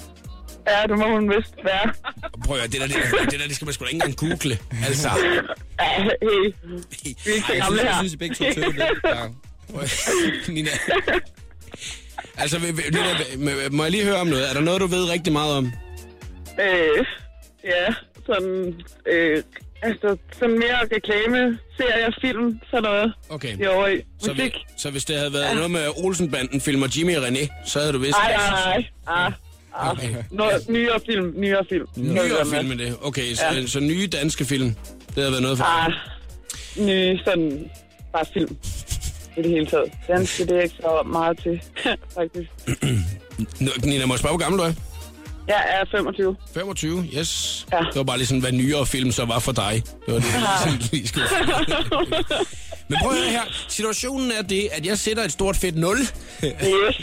[0.67, 1.93] ja, det må hun vist være.
[2.45, 3.95] Prøv at høre, det der, det, der, det der, det skal man sgu da ikke
[4.05, 4.59] engang google.
[4.87, 5.09] Altså,
[5.81, 6.09] Ja, hey.
[7.25, 7.99] Vi er ikke så Jeg gamle synes, jeg her.
[8.01, 8.83] synes, I begge to tøvede lidt.
[10.49, 10.53] Ja.
[10.53, 10.71] Nina.
[12.39, 14.51] Altså, vil- Nina, må- jeg lige høre om noget?
[14.51, 15.73] Er der noget, du ved rigtig meget om?
[16.61, 17.05] Øh,
[17.65, 17.95] ja,
[18.27, 18.75] sådan,
[19.07, 19.43] øh,
[19.83, 23.13] altså, sådan mere reklame, serier, film, sådan noget.
[23.29, 23.53] Okay.
[23.53, 27.49] I Så, vi, så hvis det havde været noget med Olsenbanden filmer Jimmy og René,
[27.67, 29.25] så havde du vidst Nej, nej, nej.
[29.25, 29.33] Ah,
[29.87, 29.91] ah.
[29.93, 30.15] Okay.
[30.69, 31.87] Nyere film, nyere film.
[31.97, 32.97] Nyere film med det.
[33.03, 33.67] Okay, så, ja.
[33.67, 34.75] så nye danske film.
[35.09, 35.93] Det havde været noget for Ah,
[36.77, 37.71] nye, sådan,
[38.13, 38.57] bare film.
[39.37, 39.93] I det hele taget.
[40.09, 41.63] Danske, det er ikke så meget til,
[42.19, 42.51] faktisk.
[43.61, 44.73] Nå, Nina, må jeg spørge, hvor gammel du er?
[45.49, 46.37] Jeg er 25.
[46.55, 47.67] 25, yes.
[47.73, 47.79] Ja.
[47.79, 49.83] Det var bare lige sådan, hvad nyere film så var for dig.
[50.07, 50.33] Det var det,
[50.67, 51.27] jeg lige skulle
[52.89, 53.41] Men prøv at høre her.
[53.69, 56.09] Situationen er det, at jeg sætter et stort fedt 0 Yes.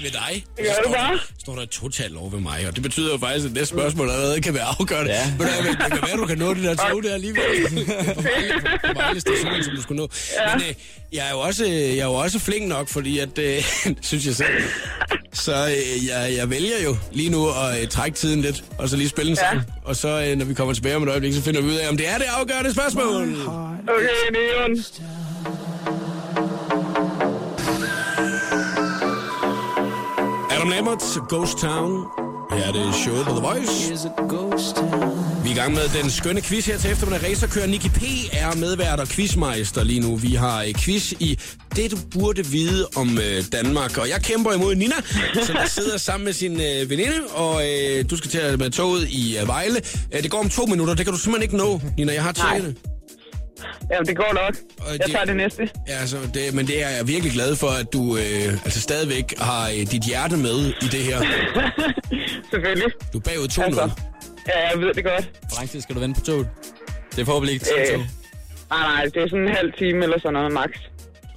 [0.03, 0.43] ved dig.
[0.57, 1.13] Det gør du står bare.
[1.13, 3.67] der- står der et total over ved mig, og det betyder jo faktisk, at det
[3.67, 5.11] spørgsmål allerede kan være afgørende.
[5.11, 5.33] Ja.
[5.39, 7.41] Men det, det kan være, at du kan nå det der tog der alligevel.
[8.85, 10.07] På Vejle, station, som du skulle nå.
[10.55, 10.73] Men øh,
[11.13, 13.63] jeg, er jo også, jeg er jo også flink nok, fordi at, øh,
[14.01, 14.63] synes jeg selv.
[15.33, 18.97] Så øh, jeg, jeg vælger jo lige nu at øh, trække tiden lidt, og så
[18.97, 19.61] lige spille en sang.
[19.83, 21.89] Og så, øh, når vi kommer tilbage om et øjeblik, så finder vi ud af,
[21.89, 23.35] om det er det afgørende spørgsmål.
[23.87, 24.83] Okay, Neon.
[30.65, 32.05] Adam Lambert, Ghost Town.
[32.51, 33.93] Her er det showet på The Voice.
[35.43, 37.29] Vi er i gang med den skønne quiz her til eftermiddag.
[37.29, 38.01] Racerkører Nicky P.
[38.31, 40.15] er medvært og quizmeister lige nu.
[40.15, 41.39] Vi har øh, quiz i
[41.75, 43.97] det, du burde vide om øh, Danmark.
[43.97, 44.95] Og jeg kæmper imod Nina,
[45.43, 47.19] som der sidder sammen med sin øh, veninde.
[47.33, 49.81] Og øh, du skal til med toget i øh, Vejle.
[50.13, 50.93] Øh, det går om to minutter.
[50.93, 52.13] Det kan du simpelthen ikke nå, Nina.
[52.13, 52.94] Jeg har tjekket det.
[53.91, 54.55] Ja, det går nok.
[54.79, 55.69] Og Jeg det- tager det næste.
[55.87, 59.33] Ja, altså, det, men det er jeg virkelig glad for, at du øh, altså stadigvæk
[59.39, 61.19] har øh, dit hjerte med i det her.
[62.51, 62.87] Selvfølgelig.
[63.13, 63.61] Du er bagud 2-0.
[63.63, 63.89] Altså.
[64.47, 65.29] Ja, jeg ved det godt.
[65.47, 66.47] Hvor lang tid skal du vente på toget?
[67.15, 67.99] Det er forhåbentlig ikke Øh,
[68.69, 70.69] Nej, nej, det er sådan en halv time eller sådan noget, max.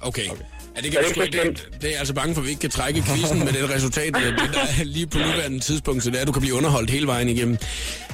[0.01, 0.21] Okay.
[0.31, 0.43] okay.
[0.75, 2.49] Ja, det, kan det er ikke, det, det er jeg altså bange for, at vi
[2.49, 6.03] ikke kan trække quizzen med det resultat, øh, det der er lige på nuværende tidspunkt,
[6.03, 7.57] så det er, at du kan blive underholdt hele vejen igennem.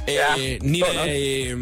[0.07, 0.87] Ja, øh, Nina,
[1.17, 1.59] øh,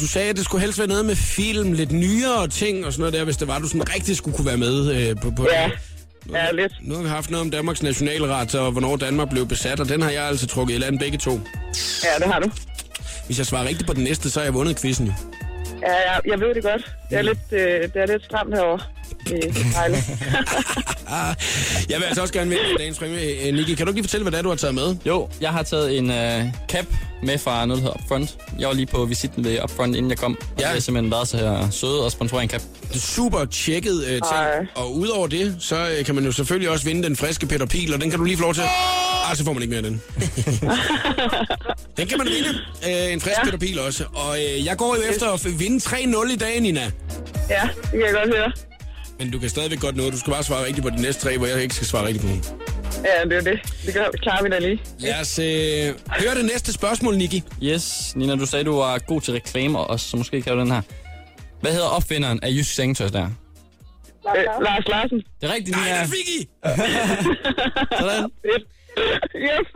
[0.00, 3.00] du sagde, at det skulle helst være noget med film, lidt nyere ting og sådan
[3.00, 5.46] noget der, hvis det var, du sådan rigtig skulle kunne være med øh, på, på
[5.52, 5.70] Ja,
[6.26, 6.72] Nu, ja, lidt.
[6.82, 10.02] Nu har vi haft noget om Danmarks nationalret, og hvornår Danmark blev besat, og den
[10.02, 11.30] har jeg altså trukket i land begge to.
[12.04, 12.50] Ja, det har du.
[13.26, 15.12] Hvis jeg svarer rigtigt på den næste, så har jeg vundet quizzen jo.
[15.82, 16.94] Ja, jeg, jeg ved det godt.
[17.10, 18.80] Det er lidt, øh, det er lidt stramt herovre.
[19.30, 19.84] Er.
[21.08, 21.34] Ah,
[21.90, 23.46] jeg vil altså også gerne vinde dagens præmie.
[23.48, 24.96] Øh, Niki, kan du ikke lige fortælle, hvad det er, du har taget med?
[25.06, 26.86] Jo, jeg har taget en øh, cap
[27.22, 28.36] med fra noget, der hedder Upfront.
[28.58, 30.38] Jeg var lige på visitten ved Upfront, inden jeg kom.
[30.40, 30.64] Og Ja.
[30.64, 32.62] det har simpelthen været så her søde og sponsorere en cap.
[32.94, 34.22] super tjekket øh, ting.
[34.32, 34.66] Ej.
[34.74, 37.94] Og udover det, så øh, kan man jo selvfølgelig også vinde den friske Peter Pil,
[37.94, 38.62] og den kan du lige få lov til.
[39.30, 40.02] Ah, så får man ikke mere af den.
[41.98, 42.48] den kan man vinde.
[43.06, 43.40] Øh, en frisk ja.
[43.40, 43.44] Ja.
[43.44, 44.04] Peter Pil også.
[44.14, 46.80] Og øh, jeg går jo efter at vinde 3-0 i dag, Nina.
[47.50, 48.52] Ja, det kan jeg godt høre.
[49.20, 50.10] Men du kan stadigvæk godt nå.
[50.10, 52.24] Du skal bare svare rigtigt på de næste tre, hvor jeg ikke skal svare rigtigt
[52.24, 52.30] på.
[53.04, 53.60] Ja, det er det.
[53.86, 54.82] Det gør, klarer vi da lige.
[54.98, 55.44] Lad os øh,
[56.22, 57.42] høre det næste spørgsmål, Niki.
[57.62, 60.70] Yes, Nina, du sagde, du var god til reklamer også, så måske kan du den
[60.70, 60.82] her.
[61.60, 63.24] Hvad hedder opfinderen af Jysk Sengetøj der?
[63.24, 65.18] Øh, Lars Larsen.
[65.40, 66.00] Det er rigtigt, Nej, Nina.
[66.02, 66.48] det fik I!
[68.00, 68.30] Sådan.
[69.46, 69.66] Yes.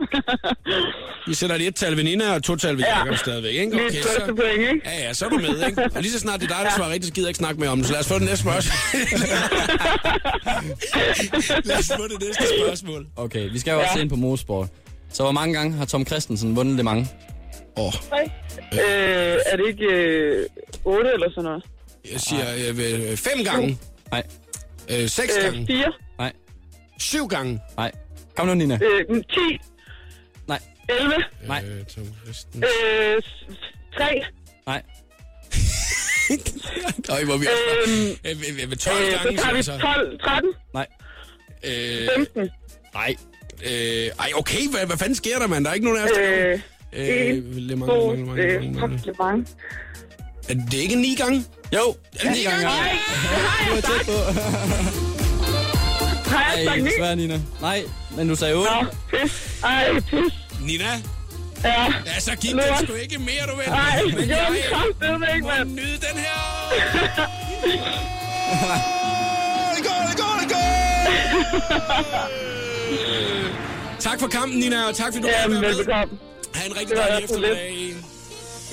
[1.27, 2.99] Vi sætter et et-tal ved Nina og et to-tal ved Ja.
[2.99, 3.75] Jacob stadigvæk, ikke?
[3.75, 4.81] Mit første point, ikke?
[4.85, 5.83] Ja, ja, så er du med, ikke?
[5.95, 7.59] Og lige så snart det er dig, der svarer rigtigt, så gider jeg ikke snakke
[7.59, 7.87] mere om det.
[7.87, 8.75] Så lad os få det næste spørgsmål.
[11.65, 13.07] lad os få det næste spørgsmål.
[13.15, 14.01] Okay, vi skal jo også Ja.
[14.01, 14.67] ind på motorsport.
[15.13, 17.07] Så hvor mange gange har Tom Christensen vundet det mange?
[17.77, 17.93] Åh, oh,
[18.73, 18.79] Øh,
[19.45, 20.45] er det ikke øh,
[20.85, 21.63] 8 eller sådan noget?
[22.11, 23.77] jeg siger øh, øh, fem gange.
[24.11, 24.23] Nej,
[24.91, 25.67] Øh, seks Øh, gange.
[25.67, 25.93] 4.
[26.19, 26.31] nej,
[26.99, 27.59] Syv gange.
[27.77, 27.91] nej.
[28.35, 28.79] Kom nu, Nina.
[28.83, 29.59] Øh, 10.
[30.47, 31.13] Nej, 11.
[31.47, 32.63] nej, Øh, Tom Christen.
[32.63, 33.21] Øh,
[33.97, 34.21] 3.
[34.67, 34.81] nej.
[37.15, 37.45] Øj, hvor vi
[37.87, 40.87] Øhm, øh, øh, øh, 12 Øh, gange, så tager vi siger jeg 12, 13, Nej,
[41.63, 42.49] Øh, 15.
[42.93, 43.15] nej.
[43.65, 43.71] øh,
[44.19, 45.63] ej, okay, hvad, hvad fanden sker der, mand?
[45.65, 46.59] Der er ikke nogen af os, der Øh,
[46.93, 49.49] Øh, Le Mans, Le Mans, Le øh, Mans, Le Mans.
[50.49, 51.43] Er det ikke ni gange?
[51.73, 52.63] Jo, Er det ni gange?
[52.63, 52.99] Nej, det
[53.39, 54.09] har jeg sagt.
[56.27, 56.89] Har jeg sagt Nej, ni?
[56.89, 57.39] desværre, Nina.
[57.61, 57.81] Nej,
[58.15, 58.71] men du sagde 8.
[58.71, 59.59] Nå, pis.
[59.63, 60.33] Ej, pis.
[60.61, 61.01] Nina?
[61.63, 61.85] Ja.
[62.05, 63.65] Ja, så gik det sgu ikke mere, du ved.
[63.65, 65.69] Ej, det gjorde den kraftedeme ikke, mand.
[65.71, 66.35] nyde den her.
[73.99, 75.59] Tak for kampen, Nina, og tak fordi du Ja, var med.
[75.75, 76.17] velbekomme.
[76.55, 77.95] Ha' en rigtig Det dejlig eftermiddag.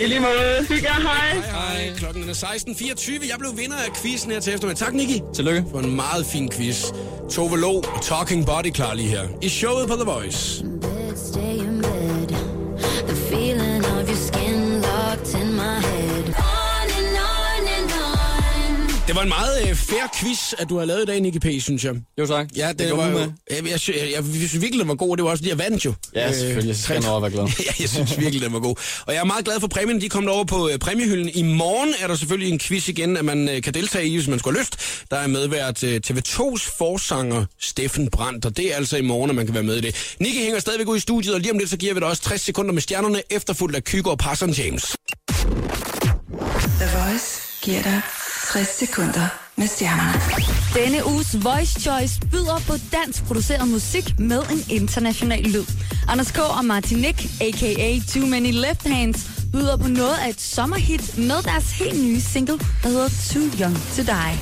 [0.01, 0.67] I lige måde.
[0.69, 1.35] Hygge hej.
[1.35, 1.95] Hej, hej.
[1.97, 3.29] Klokken er 16.24.
[3.29, 4.79] Jeg blev vinder af quizzen her til eftermiddag.
[4.79, 5.23] Tak, Niki.
[5.35, 5.65] Tillykke.
[5.71, 6.85] For en meget fin quiz.
[7.31, 9.23] Tove Lo og Talking Body klar lige her.
[9.43, 10.65] I showet på The Voice.
[10.65, 12.29] bed, stay in bed.
[13.09, 16.02] The feeling of your skin locked in my head.
[19.07, 21.63] Det var en meget øh, fair quiz, at du har lavet i dag, Nicky P.,
[21.63, 21.95] synes jeg.
[22.19, 22.49] Jo, tak.
[22.57, 23.19] Ja, det, Det var jo...
[23.19, 23.33] med.
[23.51, 25.49] Jeg, jeg, jeg, jeg, jeg synes virkelig, den var god, og det var også fordi,
[25.51, 25.95] jeg vandt jo.
[26.15, 26.77] Ja, selvfølgelig.
[26.77, 27.45] Så skal over være glad.
[27.67, 28.77] ja, jeg synes virkelig, den var god.
[29.07, 30.01] Og jeg er meget glad for præmien.
[30.01, 31.31] De kom over på øh, præmiehylden.
[31.35, 34.29] I morgen er der selvfølgelig en quiz igen, at man øh, kan deltage i, hvis
[34.29, 34.77] man skulle have lyst.
[35.11, 39.37] Der er medvært øh, TV2's forsanger Steffen Brandt, og det er altså i morgen, at
[39.37, 40.15] man kan være med i det.
[40.21, 42.23] Nicky hænger stadigvæk ud i studiet, og lige om lidt, så giver vi dig også
[42.23, 44.97] 60 sekunder med stjernerne, efterfulgt af Kygo og Parson James.
[46.81, 48.01] The Voice giver dig
[48.53, 50.21] 60 sekunder med stjernerne.
[50.75, 55.65] Denne uges Voice Choice byder på dansk produceret musik med en international lyd.
[56.09, 56.39] Anders K.
[56.39, 58.01] og Martin Nick, a.k.a.
[58.09, 62.59] Too Many Left Hands, byder på noget af et sommerhit med deres helt nye single,
[62.83, 64.39] der hedder Too Young to Die.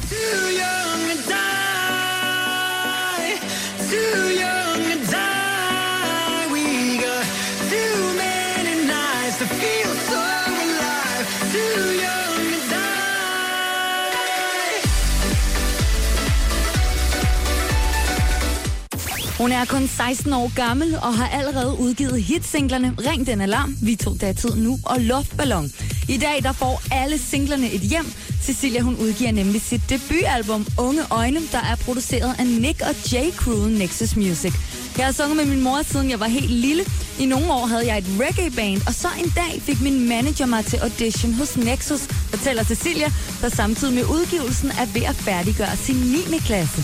[19.40, 23.96] Hun er kun 16 år gammel og har allerede udgivet hitsinglerne Ring den alarm, Vi
[23.96, 25.72] tog datid nu og Luftballon.
[26.09, 28.12] I dag der får alle singlerne et hjem.
[28.42, 33.14] Cecilia hun udgiver nemlig sit debutalbum Unge Øjne, der er produceret af Nick og J.
[33.37, 34.53] Crew Nexus Music.
[34.98, 36.85] Jeg har sunget med min mor, siden jeg var helt lille.
[37.18, 40.64] I nogle år havde jeg et reggae-band, og så en dag fik min manager mig
[40.64, 43.09] til audition hos Nexus, fortæller Cecilia,
[43.40, 45.96] der samtidig med udgivelsen er ved at færdiggøre sin
[46.31, 46.38] 9.
[46.38, 46.83] klasse.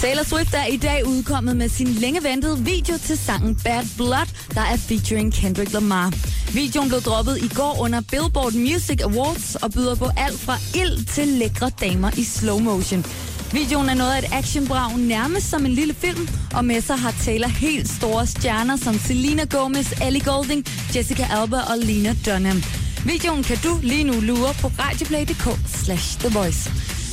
[0.00, 4.26] Taylor Swift er i dag udkommet med sin længe ventede video til sangen Bad Blood,
[4.54, 6.12] der er featuring Kendrick Lamar.
[6.52, 11.06] Videoen blev droppet i går under Billboard Music Awards og byder på alt fra ild
[11.06, 13.04] til lækre damer i slow motion.
[13.52, 17.14] Videoen er noget af et actionbrag, nærmest som en lille film, og med sig har
[17.24, 22.62] Taylor helt store stjerner som Selena Gomez, Ellie Goulding, Jessica Alba og Lena Dunham.
[23.04, 25.46] Videoen kan du lige nu lure på radioplay.dk
[25.84, 26.70] slash The Voice.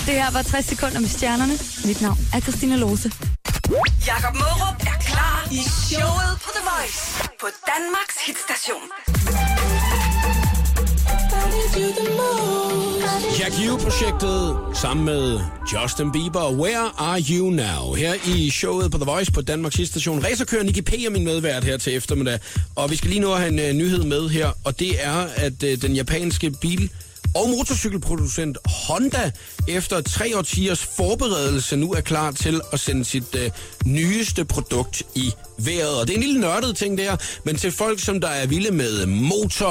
[0.08, 1.54] Det her var 60 sekunder med stjernerne.
[1.86, 3.12] Mit navn er Christina Lose.
[4.08, 7.00] Jakob Mørup er klar i showet på The Voice
[7.42, 8.84] på Danmarks hitstation.
[13.40, 15.40] Jack U-projektet sammen med
[15.74, 16.52] Justin Bieber.
[16.52, 17.94] Where are you now?
[17.94, 20.24] Her i showet på The Voice på Danmarks station.
[20.24, 20.94] Racerkører Nicky P.
[20.94, 22.40] er min medvært her til eftermiddag.
[22.76, 24.50] Og vi skal lige nu have en uh, nyhed med her.
[24.66, 26.92] Og det er, at uh, den japanske bil
[27.36, 28.58] og motorcykelproducent
[28.88, 29.32] Honda
[29.68, 33.52] efter tre årtiers forberedelse nu er klar til at sende sit øh,
[33.86, 36.00] nyeste produkt i vejret.
[36.00, 38.72] Og det er en lille nørdet ting der, men til folk, som der er vilde
[38.72, 39.66] med motor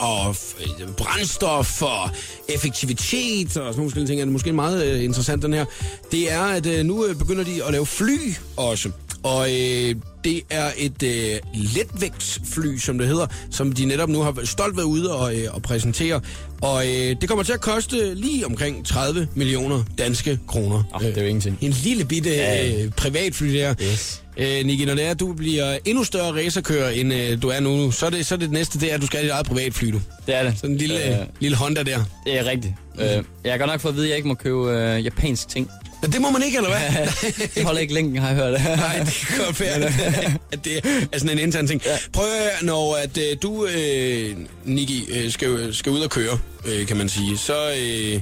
[0.00, 2.10] og øh, brændstof og
[2.48, 5.64] effektivitet og sådan nogle forskellige ting, er det måske meget øh, interessant den her.
[6.10, 8.90] Det er, at øh, nu øh, begynder de at lave fly også.
[9.22, 9.94] Og øh,
[10.24, 14.86] det er et øh, letvægtsfly, som det hedder, som de netop nu har stolt været
[14.86, 16.20] ude og, øh, og præsentere.
[16.60, 20.82] Og øh, det kommer til at koste lige omkring 30 millioner danske kroner.
[20.94, 21.58] Oh, det er jo ingenting.
[21.60, 22.82] En lille bitte Ja.
[22.84, 23.74] øh, privatfly der.
[23.82, 24.22] Yes.
[24.36, 27.60] Øh, Niki, når det er, at du bliver endnu større racerkører, end øh, du er
[27.60, 29.32] nu, så er, det, så er det næste, det er, at du skal have dit
[29.32, 30.00] eget privatfly, du.
[30.26, 30.54] Det er det.
[30.56, 31.98] Sådan en lille, Øh, øh, lille Honda der.
[32.24, 32.74] det er rigtigt.
[33.00, 33.06] Øh,
[33.44, 35.70] jeg har godt nok fået at vide, at jeg ikke må købe øh, japansk ting.
[36.02, 37.08] Men det må man ikke, eller hvad?
[37.54, 38.52] Det holder ikke længe, har jeg hørt.
[38.78, 39.74] Nej, det kan godt være,
[40.52, 40.80] at, det
[41.12, 41.82] er sådan en intern ting.
[42.12, 46.86] Prøv at når at, øh, du, øh, Niki, øh, skal, skal ud og køre, øh,
[46.86, 48.20] kan man sige, så øh,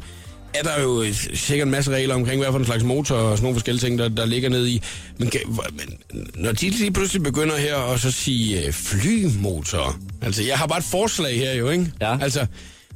[0.54, 1.04] er der jo
[1.34, 3.98] sikkert en masse regler omkring, hvad for en slags motor og sådan nogle forskellige ting,
[3.98, 4.82] der, der ligger nede i.
[5.18, 5.40] Men, kan,
[5.72, 5.98] men
[6.34, 10.78] når de lige pludselig begynder her og så sige øh, flymotor, altså jeg har bare
[10.78, 11.92] et forslag her jo, ikke?
[12.00, 12.18] Ja.
[12.22, 12.46] Altså,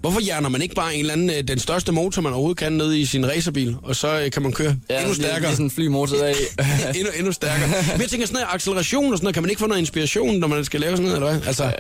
[0.01, 2.73] Hvorfor hjerner man ikke bare en eller anden, øh, den største motor, man overhovedet kan,
[2.73, 5.41] ned i sin racerbil, og så øh, kan man køre Ja, endnu stærkere?
[5.41, 6.33] Lige sådan en flymotor der i.
[6.99, 7.69] endnu, endnu stærkere.
[7.93, 10.37] Men jeg tænker sådan noget acceleration og sådan noget, kan man ikke få noget inspiration,
[10.39, 11.47] når man skal lave sådan noget, eller hvad?
[11.47, 11.73] Altså,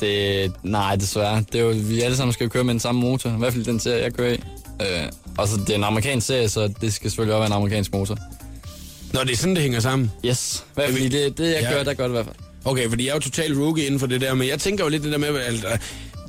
[0.00, 1.44] Det, nej, desværre.
[1.52, 3.30] Det er jo, vi alle sammen skal jo køre med den samme motor.
[3.30, 4.38] I hvert fald den serie, jeg kører i.
[4.82, 4.86] Øh,
[5.38, 7.92] og så det er en amerikansk serie, så det skal selvfølgelig også være en amerikansk
[7.92, 8.18] motor.
[9.12, 10.10] når det er sådan, det hænger sammen.
[10.26, 10.64] Yes.
[10.68, 11.70] I hvert fald det, det jeg Ja.
[11.70, 12.36] kører, der gør det i hvert fald.
[12.64, 14.90] Okay, fordi jeg er jo total rookie inden for det der, men jeg tænker jo
[14.90, 15.80] lidt det der med, at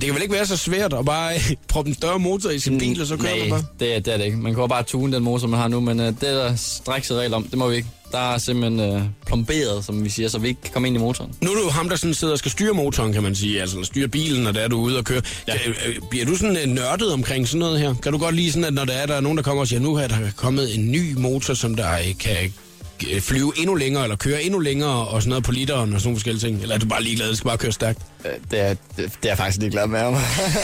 [0.02, 2.60] det kan vel ikke være så svært at bare øh, proppe en større motor i
[2.60, 3.64] sin bil, og så kører man bare?
[3.80, 4.38] det det er det ikke.
[4.38, 7.12] Man kan bare tune den motor, man har nu, men uh, det er der straks
[7.12, 7.44] regel om.
[7.44, 7.88] Det må vi ikke.
[8.12, 11.00] Der er simpelthen uh, plomberet, som vi siger, så vi ikke kan komme ind i
[11.00, 11.32] motoren.
[11.42, 13.84] Nu er du ham, der sådan sidder og skal styre motoren, kan man sige, altså
[13.84, 15.22] styre bilen, når det er, du ude og køre.
[15.48, 15.54] Ja.
[16.10, 17.94] Bliver du sådan øh, nørdet omkring sådan noget her?
[18.04, 19.68] Kan du godt lide sådan, at når der er, der er nogen, der kommer og
[19.68, 22.50] siger, nu er der kommet en ny motor, som der øh, kan øh,
[23.20, 26.18] flyve endnu længere, eller køre endnu længere, og sådan noget på literen, og sådan nogle
[26.18, 26.62] forskellige ting?
[26.62, 28.00] Eller er du bare ligeglad, det skal bare køre stærkt?
[28.26, 30.00] Øh, Det er, det, det er jeg faktisk ligeglad med.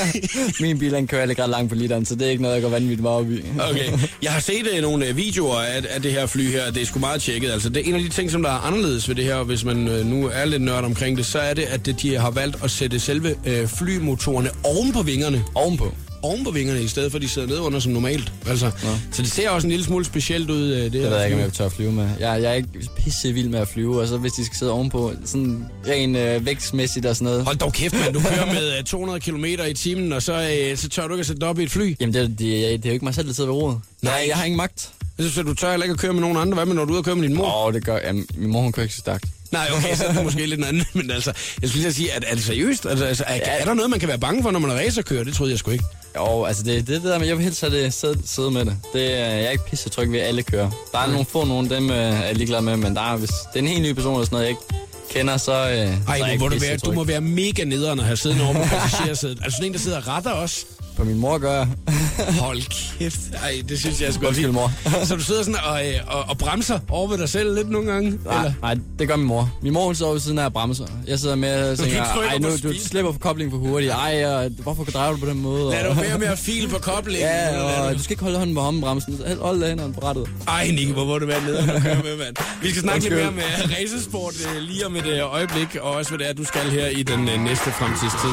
[0.62, 2.64] Min bil, den kører ikke ret langt på literen, så det er ikke noget, jeg
[2.64, 3.42] går vanvittigt meget op i.
[3.70, 4.00] Okay.
[4.22, 7.00] Jeg har set uh, nogle videoer af, af det her fly her, det er sgu
[7.00, 7.52] meget tjekket.
[7.52, 9.64] Altså, det er en af de ting, som der er anderledes ved det her, hvis
[9.64, 12.58] man uh, nu er lidt nørd omkring det, så er det, at de har valgt
[12.64, 15.44] at sætte selve uh, flymotorerne oven på vingerne.
[15.56, 15.94] Ovenpå.
[16.22, 18.32] Oven på vingerne, i stedet for at de sidder nede under som normalt.
[18.48, 19.00] Altså, Ja.
[19.12, 20.72] Så det ser også en lille smule specielt ud.
[20.72, 22.10] Uh, det, Det ved jeg ikke, om jeg tør at flyve med.
[22.20, 24.72] Jeg, jeg er ikke pisse vild med at flyve, og så hvis de skal sidde
[24.72, 27.44] ovenpå, sådan ren øh, vægtsmæssigt og sådan noget.
[27.46, 28.14] Hold dog kæft, mand.
[28.14, 30.34] Du kører med uh, 200 km i timen, og så,
[30.72, 31.96] uh, så tør du ikke at sætte dig op i et fly.
[32.00, 33.80] Jamen, det, er- det, det er jo ikke mig selv, der sidder ved roret.
[34.02, 34.26] Nej.
[34.28, 34.90] Jeg har ingen magt.
[35.20, 36.56] Så, så du tør heller ikke at køre med nogen andre.
[36.56, 37.46] Hvad med, når du er ude og køre med din mor?
[37.46, 39.26] Åh, oh, det gør jamen, Min mor, hun kører ikke så stærkt.
[39.52, 40.84] Nej, okay, så er det måske lidt en anden.
[40.94, 42.86] Men altså, jeg skulle lige sige, at, er det seriøst?
[42.86, 45.24] Altså, altså er, er der noget, man kan være bange for, når man er racerkører?
[45.24, 45.84] Det troede jeg sgu ikke.
[46.18, 48.66] Jo, altså det, det, det der med, jeg vil helst have det sidde, sidde med
[48.66, 48.78] det.
[48.94, 49.14] det.
[49.14, 50.70] er- Jeg er ikke pisse tryg ved, at alle kører.
[50.92, 51.98] Der er nogle få nogle, dem øh,
[52.30, 54.36] er ligeglad med, men der er, hvis det er en helt ny person eller sådan
[54.36, 54.62] noget, jeg ikke
[55.10, 55.72] kender, så, øh, så
[56.08, 58.54] er Ej, ikke må du, være, du må være mega nederen at have siddende over
[58.54, 59.38] på passagersædet.
[59.44, 60.66] Altså sådan en, der sidder og retter os.
[60.98, 61.66] På min mor gør.
[62.42, 62.62] Hold
[63.00, 63.20] kæft.
[63.44, 64.72] Ej, det synes jeg er sgu Undskyld, mor.
[65.06, 67.92] Så du sidder sådan og, øh, og, og bremser over ved dig selv lidt nogle
[67.92, 68.20] gange?
[68.26, 69.52] Nej, nej, det gør min mor.
[69.62, 70.86] Min mor hun sover ved siden af og bremser.
[71.08, 73.92] Jeg sidder med og tænker, ej på nu, du speed." slipper for koblingen for hurtigt.
[73.92, 75.72] Ej, og, hvorfor drejer du på den måde?
[75.72, 77.22] Lad Og- du være med at file på koblingen.
[77.28, 79.20] Ja, og du- skal ikke holde hånden på håndbremsen.
[79.42, 80.28] Hold da hænderne på rettet.
[80.48, 82.36] Ej, Nicky, hvor må du være nederen at køre med, mand.
[82.62, 83.68] Vi skal snakke lidt mere Undskyld.
[83.70, 86.62] med racersport øh, lige om et øh, øjeblik, og også hvad det er, du skal
[86.72, 88.30] her i den næste fremtidstid.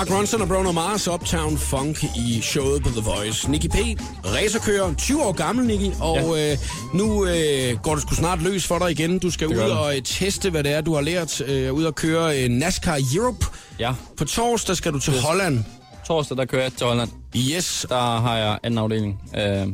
[0.00, 3.50] Mark Ronson og Bruno Mars, Uptown Funk i showet på The Voice.
[3.50, 3.76] Nicky P,
[4.24, 6.52] racerkører, 20 år gammel, Nicky, og ja.
[6.52, 6.58] øh,
[6.94, 9.18] nu øh, går det sgu snart løs for dig igen.
[9.18, 9.78] Du skal ud det.
[9.78, 11.40] og øh, teste, hvad det er, du har lært.
[11.40, 13.46] Øh, ud og køre øh, NASCAR Europe.
[13.78, 15.64] Ja, På torsdag skal du til Holland.
[16.06, 17.10] torsdag der kører jeg til Holland.
[17.36, 17.86] Yes.
[17.88, 19.20] Der har jeg anden afdeling.
[19.38, 19.68] Øh,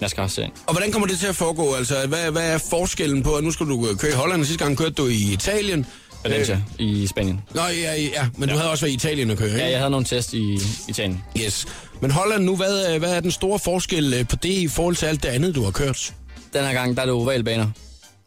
[0.00, 0.52] NASCAR-serien.
[0.66, 1.74] Og hvordan kommer det til at foregå?
[1.74, 4.46] Altså, hvad, hvad er forskellen på, at nu skal du øh, køre i Holland, og
[4.46, 5.86] sidste gang kørte du i Italien?
[6.24, 7.40] Valencia i Spanien.
[7.54, 9.60] Nå, ja, ja, men du havde også været i Italien at køre, ikke?
[9.60, 10.58] Ja, jeg havde nogle test i
[10.88, 11.24] Italien.
[11.44, 11.66] Yes.
[12.00, 14.96] Men Holland nu, hvad, øh, hvad er den store forskel øh, på det i forhold
[14.96, 16.14] til alt det andet, du har kørt?
[16.52, 17.66] Den her gang, der er det ovalbaner.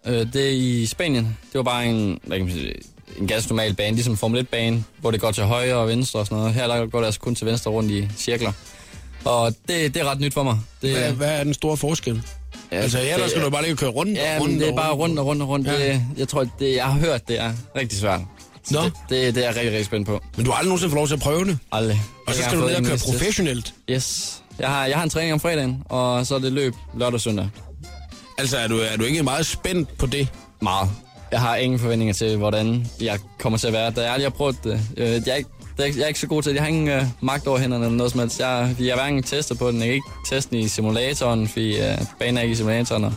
[0.08, 1.26] Øh, det er i Spanien.
[1.26, 2.74] Det var bare en, hvad kan man sige,
[3.20, 6.26] en ganske normal bane, ligesom Formel 1-bane, hvor det går til højre og venstre og
[6.26, 6.54] sådan noget.
[6.54, 8.52] Her der går det altså kun til venstre rundt i cirkler.
[9.26, 10.60] Og det, det er ret nyt for mig.
[10.82, 12.22] Det, Hvad, hvad er den store forskel?
[12.72, 14.94] Ja, altså, det- skal du bare lige køre rundt Ja, og rundt det er bare
[14.94, 15.68] rundt og rundt og rundt.
[15.68, 15.88] Ja.
[15.94, 18.22] Det, jeg tror, det, jeg har hørt, det er rigtig svært.
[18.72, 18.82] Nå.
[18.84, 20.22] Det, det, det, er jeg rigtig, rigtig spændt på.
[20.38, 21.58] Men du har aldrig nogensinde fået lov til at prøve det.
[21.72, 22.02] Aldrig.
[22.28, 23.74] Og så skal du ned og køre professionelt.
[23.90, 24.34] Yes.
[24.60, 27.22] Jeg har, jeg har en træning om fredagen, og så er det løb lørdag og
[27.22, 27.50] søndag.
[28.38, 30.28] Altså, er du, er du ikke meget spændt på det?
[30.62, 30.90] Meget.
[31.32, 33.92] Jeg har ingen forventninger til, hvordan jeg kommer til at være.
[33.92, 34.82] Da jeg aldrig har prøvet det.
[34.98, 35.50] Øh, jeg, er ikke,
[35.84, 36.56] er jeg er ikke så god til det.
[36.56, 38.40] Jeg har ingen øh, magt over hænderne eller noget som helst.
[38.40, 39.80] Jeg, jeg har hverken testet på den.
[39.80, 43.04] Jeg kan ikke teste den i simulatoren, fordi øh, banen er ikke i simulatoren.
[43.04, 43.14] Og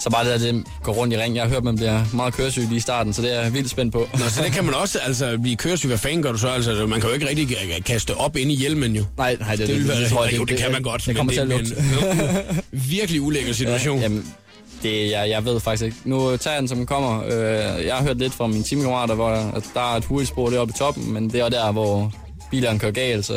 [0.00, 1.34] Så bare det, at det går rundt i ring.
[1.36, 3.70] Jeg har hørt, man bliver meget køresyg lige i starten, så det er jeg vildt
[3.70, 4.08] spændt på.
[4.12, 5.88] Nå, så det kan man også, altså, blive køresyg.
[5.88, 6.48] Hvad fanden gør du så?
[6.48, 7.48] Altså, man kan jo ikke rigtig
[7.84, 9.04] kaste op ind i hjelmen, jo.
[9.18, 11.06] Nej, nej, det, Det vil være, tror jeg, jo, det, kan man godt.
[11.06, 11.74] Det kommer til at det lugte.
[11.76, 13.96] er virkelig ulækker situation.
[13.96, 14.34] Ja, jamen,
[14.82, 15.96] det, jeg, jeg ved faktisk ikke.
[16.04, 17.22] Nu tager jeg den, som den kommer.
[17.24, 20.50] Øh, jeg har hørt lidt fra mine teamkammerater, hvor at der er et hurtigt spor
[20.50, 22.12] deroppe i toppen, men det er der, hvor
[22.50, 23.34] bilerne kører galt, så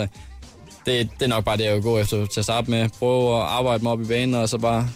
[0.86, 2.90] det, det er nok bare det, jeg vil gå efter til at starte med.
[3.00, 4.90] Prøve at arbejde mig op i banen, og så bare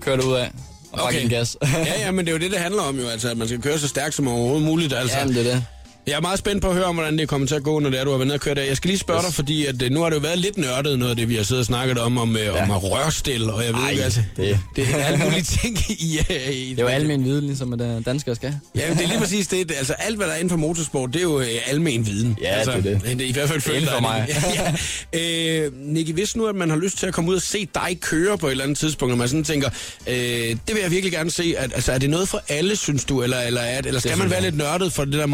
[0.00, 0.50] køre det ud af.
[0.92, 1.28] Og bare Okay.
[1.30, 1.56] gas.
[1.72, 3.62] ja, ja, men det er jo det, det handler om jo, altså, at man skal
[3.62, 4.92] køre så stærkt som overhovedet muligt.
[4.92, 5.18] Altså.
[5.18, 5.64] Jamen, det er det.
[6.06, 7.90] Jeg er meget spændt på at høre om, hvordan det kommer til at gå, når
[7.90, 8.68] det er, du har været nede og kørt af.
[8.68, 9.26] Jeg skal lige spørge Yes.
[9.26, 11.34] dig, fordi at, øh, nu har det jo været lidt nørdet, noget af det, vi
[11.36, 12.62] har siddet og snakket om, om, ja.
[12.62, 15.78] om at rørstil, og jeg ved Ej, ikke, altså, det- det er alle mulige ting
[15.90, 16.18] i...
[16.30, 18.54] Uh, i Det er jo almen viden, ligesom at øh, danskere skal.
[18.76, 19.72] Ja, det er lige præcis det.
[19.78, 22.38] Altså alt, hvad der er inden for motorsport, det er jo øh, almen viden.
[22.42, 23.18] Ja, altså, det er det.
[23.18, 24.26] det er i hvert fald er inden for mig.
[24.28, 24.72] ja,
[25.14, 25.64] ja.
[25.66, 27.98] Øh, Nicky, hvis nu, at man har lyst til at komme ud og se dig
[28.00, 29.70] køre på et eller andet tidspunkt, og man sådan tænker,
[30.06, 31.54] øh, det vil jeg virkelig gerne se.
[31.58, 33.22] At, altså, er det noget for alle, synes du?
[33.22, 34.50] Eller, eller, er, eller skal Det man være jeg.
[34.50, 35.26] lidt nørdet for det der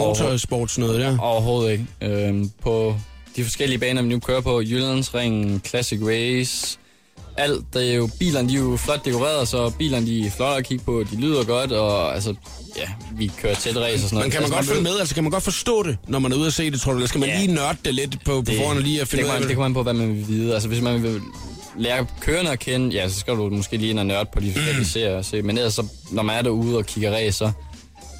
[0.61, 1.19] motorsports noget der?
[1.19, 1.87] Overhovedet ikke.
[2.29, 2.95] Øhm, på
[3.37, 6.79] de forskellige baner, vi nu kører på, Jyllandsringen, Classic Race,
[7.37, 10.57] alt, det er jo, bilerne de er jo flot dekoreret, så bilerne de er flotte
[10.57, 12.35] at kigge på, de lyder godt, og altså,
[12.77, 14.25] ja, vi kører tæt race og sådan noget.
[14.27, 14.99] Men kan man altså, godt følge med?
[15.01, 16.99] Altså, kan man godt forstå det, når man er ude og se det, tror du?
[16.99, 17.41] Eller skal man Ja.
[17.41, 19.43] lige nørde det lidt på, på forhånd og lige at det, finde ud kommer af
[19.43, 20.55] an- det kommer an på, hvad man vil vide.
[20.55, 21.21] Altså, hvis man vil
[21.79, 24.53] lære kørende at kende, ja, så skal du måske lige ind og nørde på de
[24.53, 25.17] forskellige serier.
[25.17, 25.43] og Se.
[25.43, 27.51] Men ellers, så, når man er derude og kigger race, så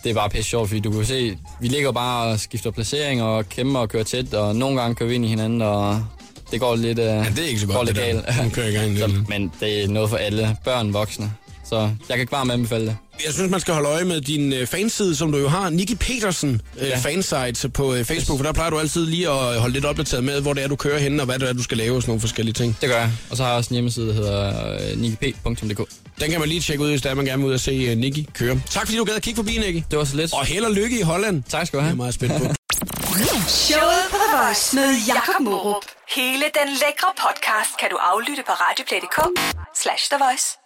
[0.05, 3.23] det er bare pisse sjovt, fordi du kan se, vi ligger bare og skifter placering
[3.23, 6.05] og kæmper og kører tæt, og nogle gange kører vi ind i hinanden, og
[6.51, 8.45] det går lidt, uh, ja, det er ikke så godt, det der.
[8.45, 11.33] Nu kører jeg i gang så, men det er noget for alle, børn, voksne.
[11.71, 12.97] Så jeg kan varmt anbefale det.
[13.27, 15.69] Jeg synes, man skal holde øje med din øh, fanside, som du jo har.
[15.71, 16.99] Nicky Petersen øh, Ja.
[16.99, 20.41] fansite på øh, Facebook, for der plejer du altid lige at holde lidt opdateret med,
[20.41, 22.11] hvor det er, du kører henne, og hvad det er, du skal lave og sådan
[22.11, 22.77] nogle forskellige ting.
[22.81, 23.11] Det gør jeg.
[23.31, 25.81] Og så har jeg også en hjemmeside, der hedder uh, nikip.dk.
[26.21, 27.93] Den kan man lige tjekke ud, hvis der er, man gerne vil ud og se
[27.93, 28.61] uh, Nicky køre.
[28.71, 29.83] Tak fordi du gad at kigge forbi, Nicky.
[29.91, 30.33] Det var så lidt.
[30.35, 31.43] Og held og lykke i Holland.
[31.49, 31.93] Tak skal du Jeg have.
[31.93, 32.45] er meget spændt på.
[33.67, 35.85] Showet på The Voice med Jakob Morup.
[36.17, 39.19] Hele den lækre podcast kan du aflytte på radioplay.dk
[39.83, 40.60] slash The Voice.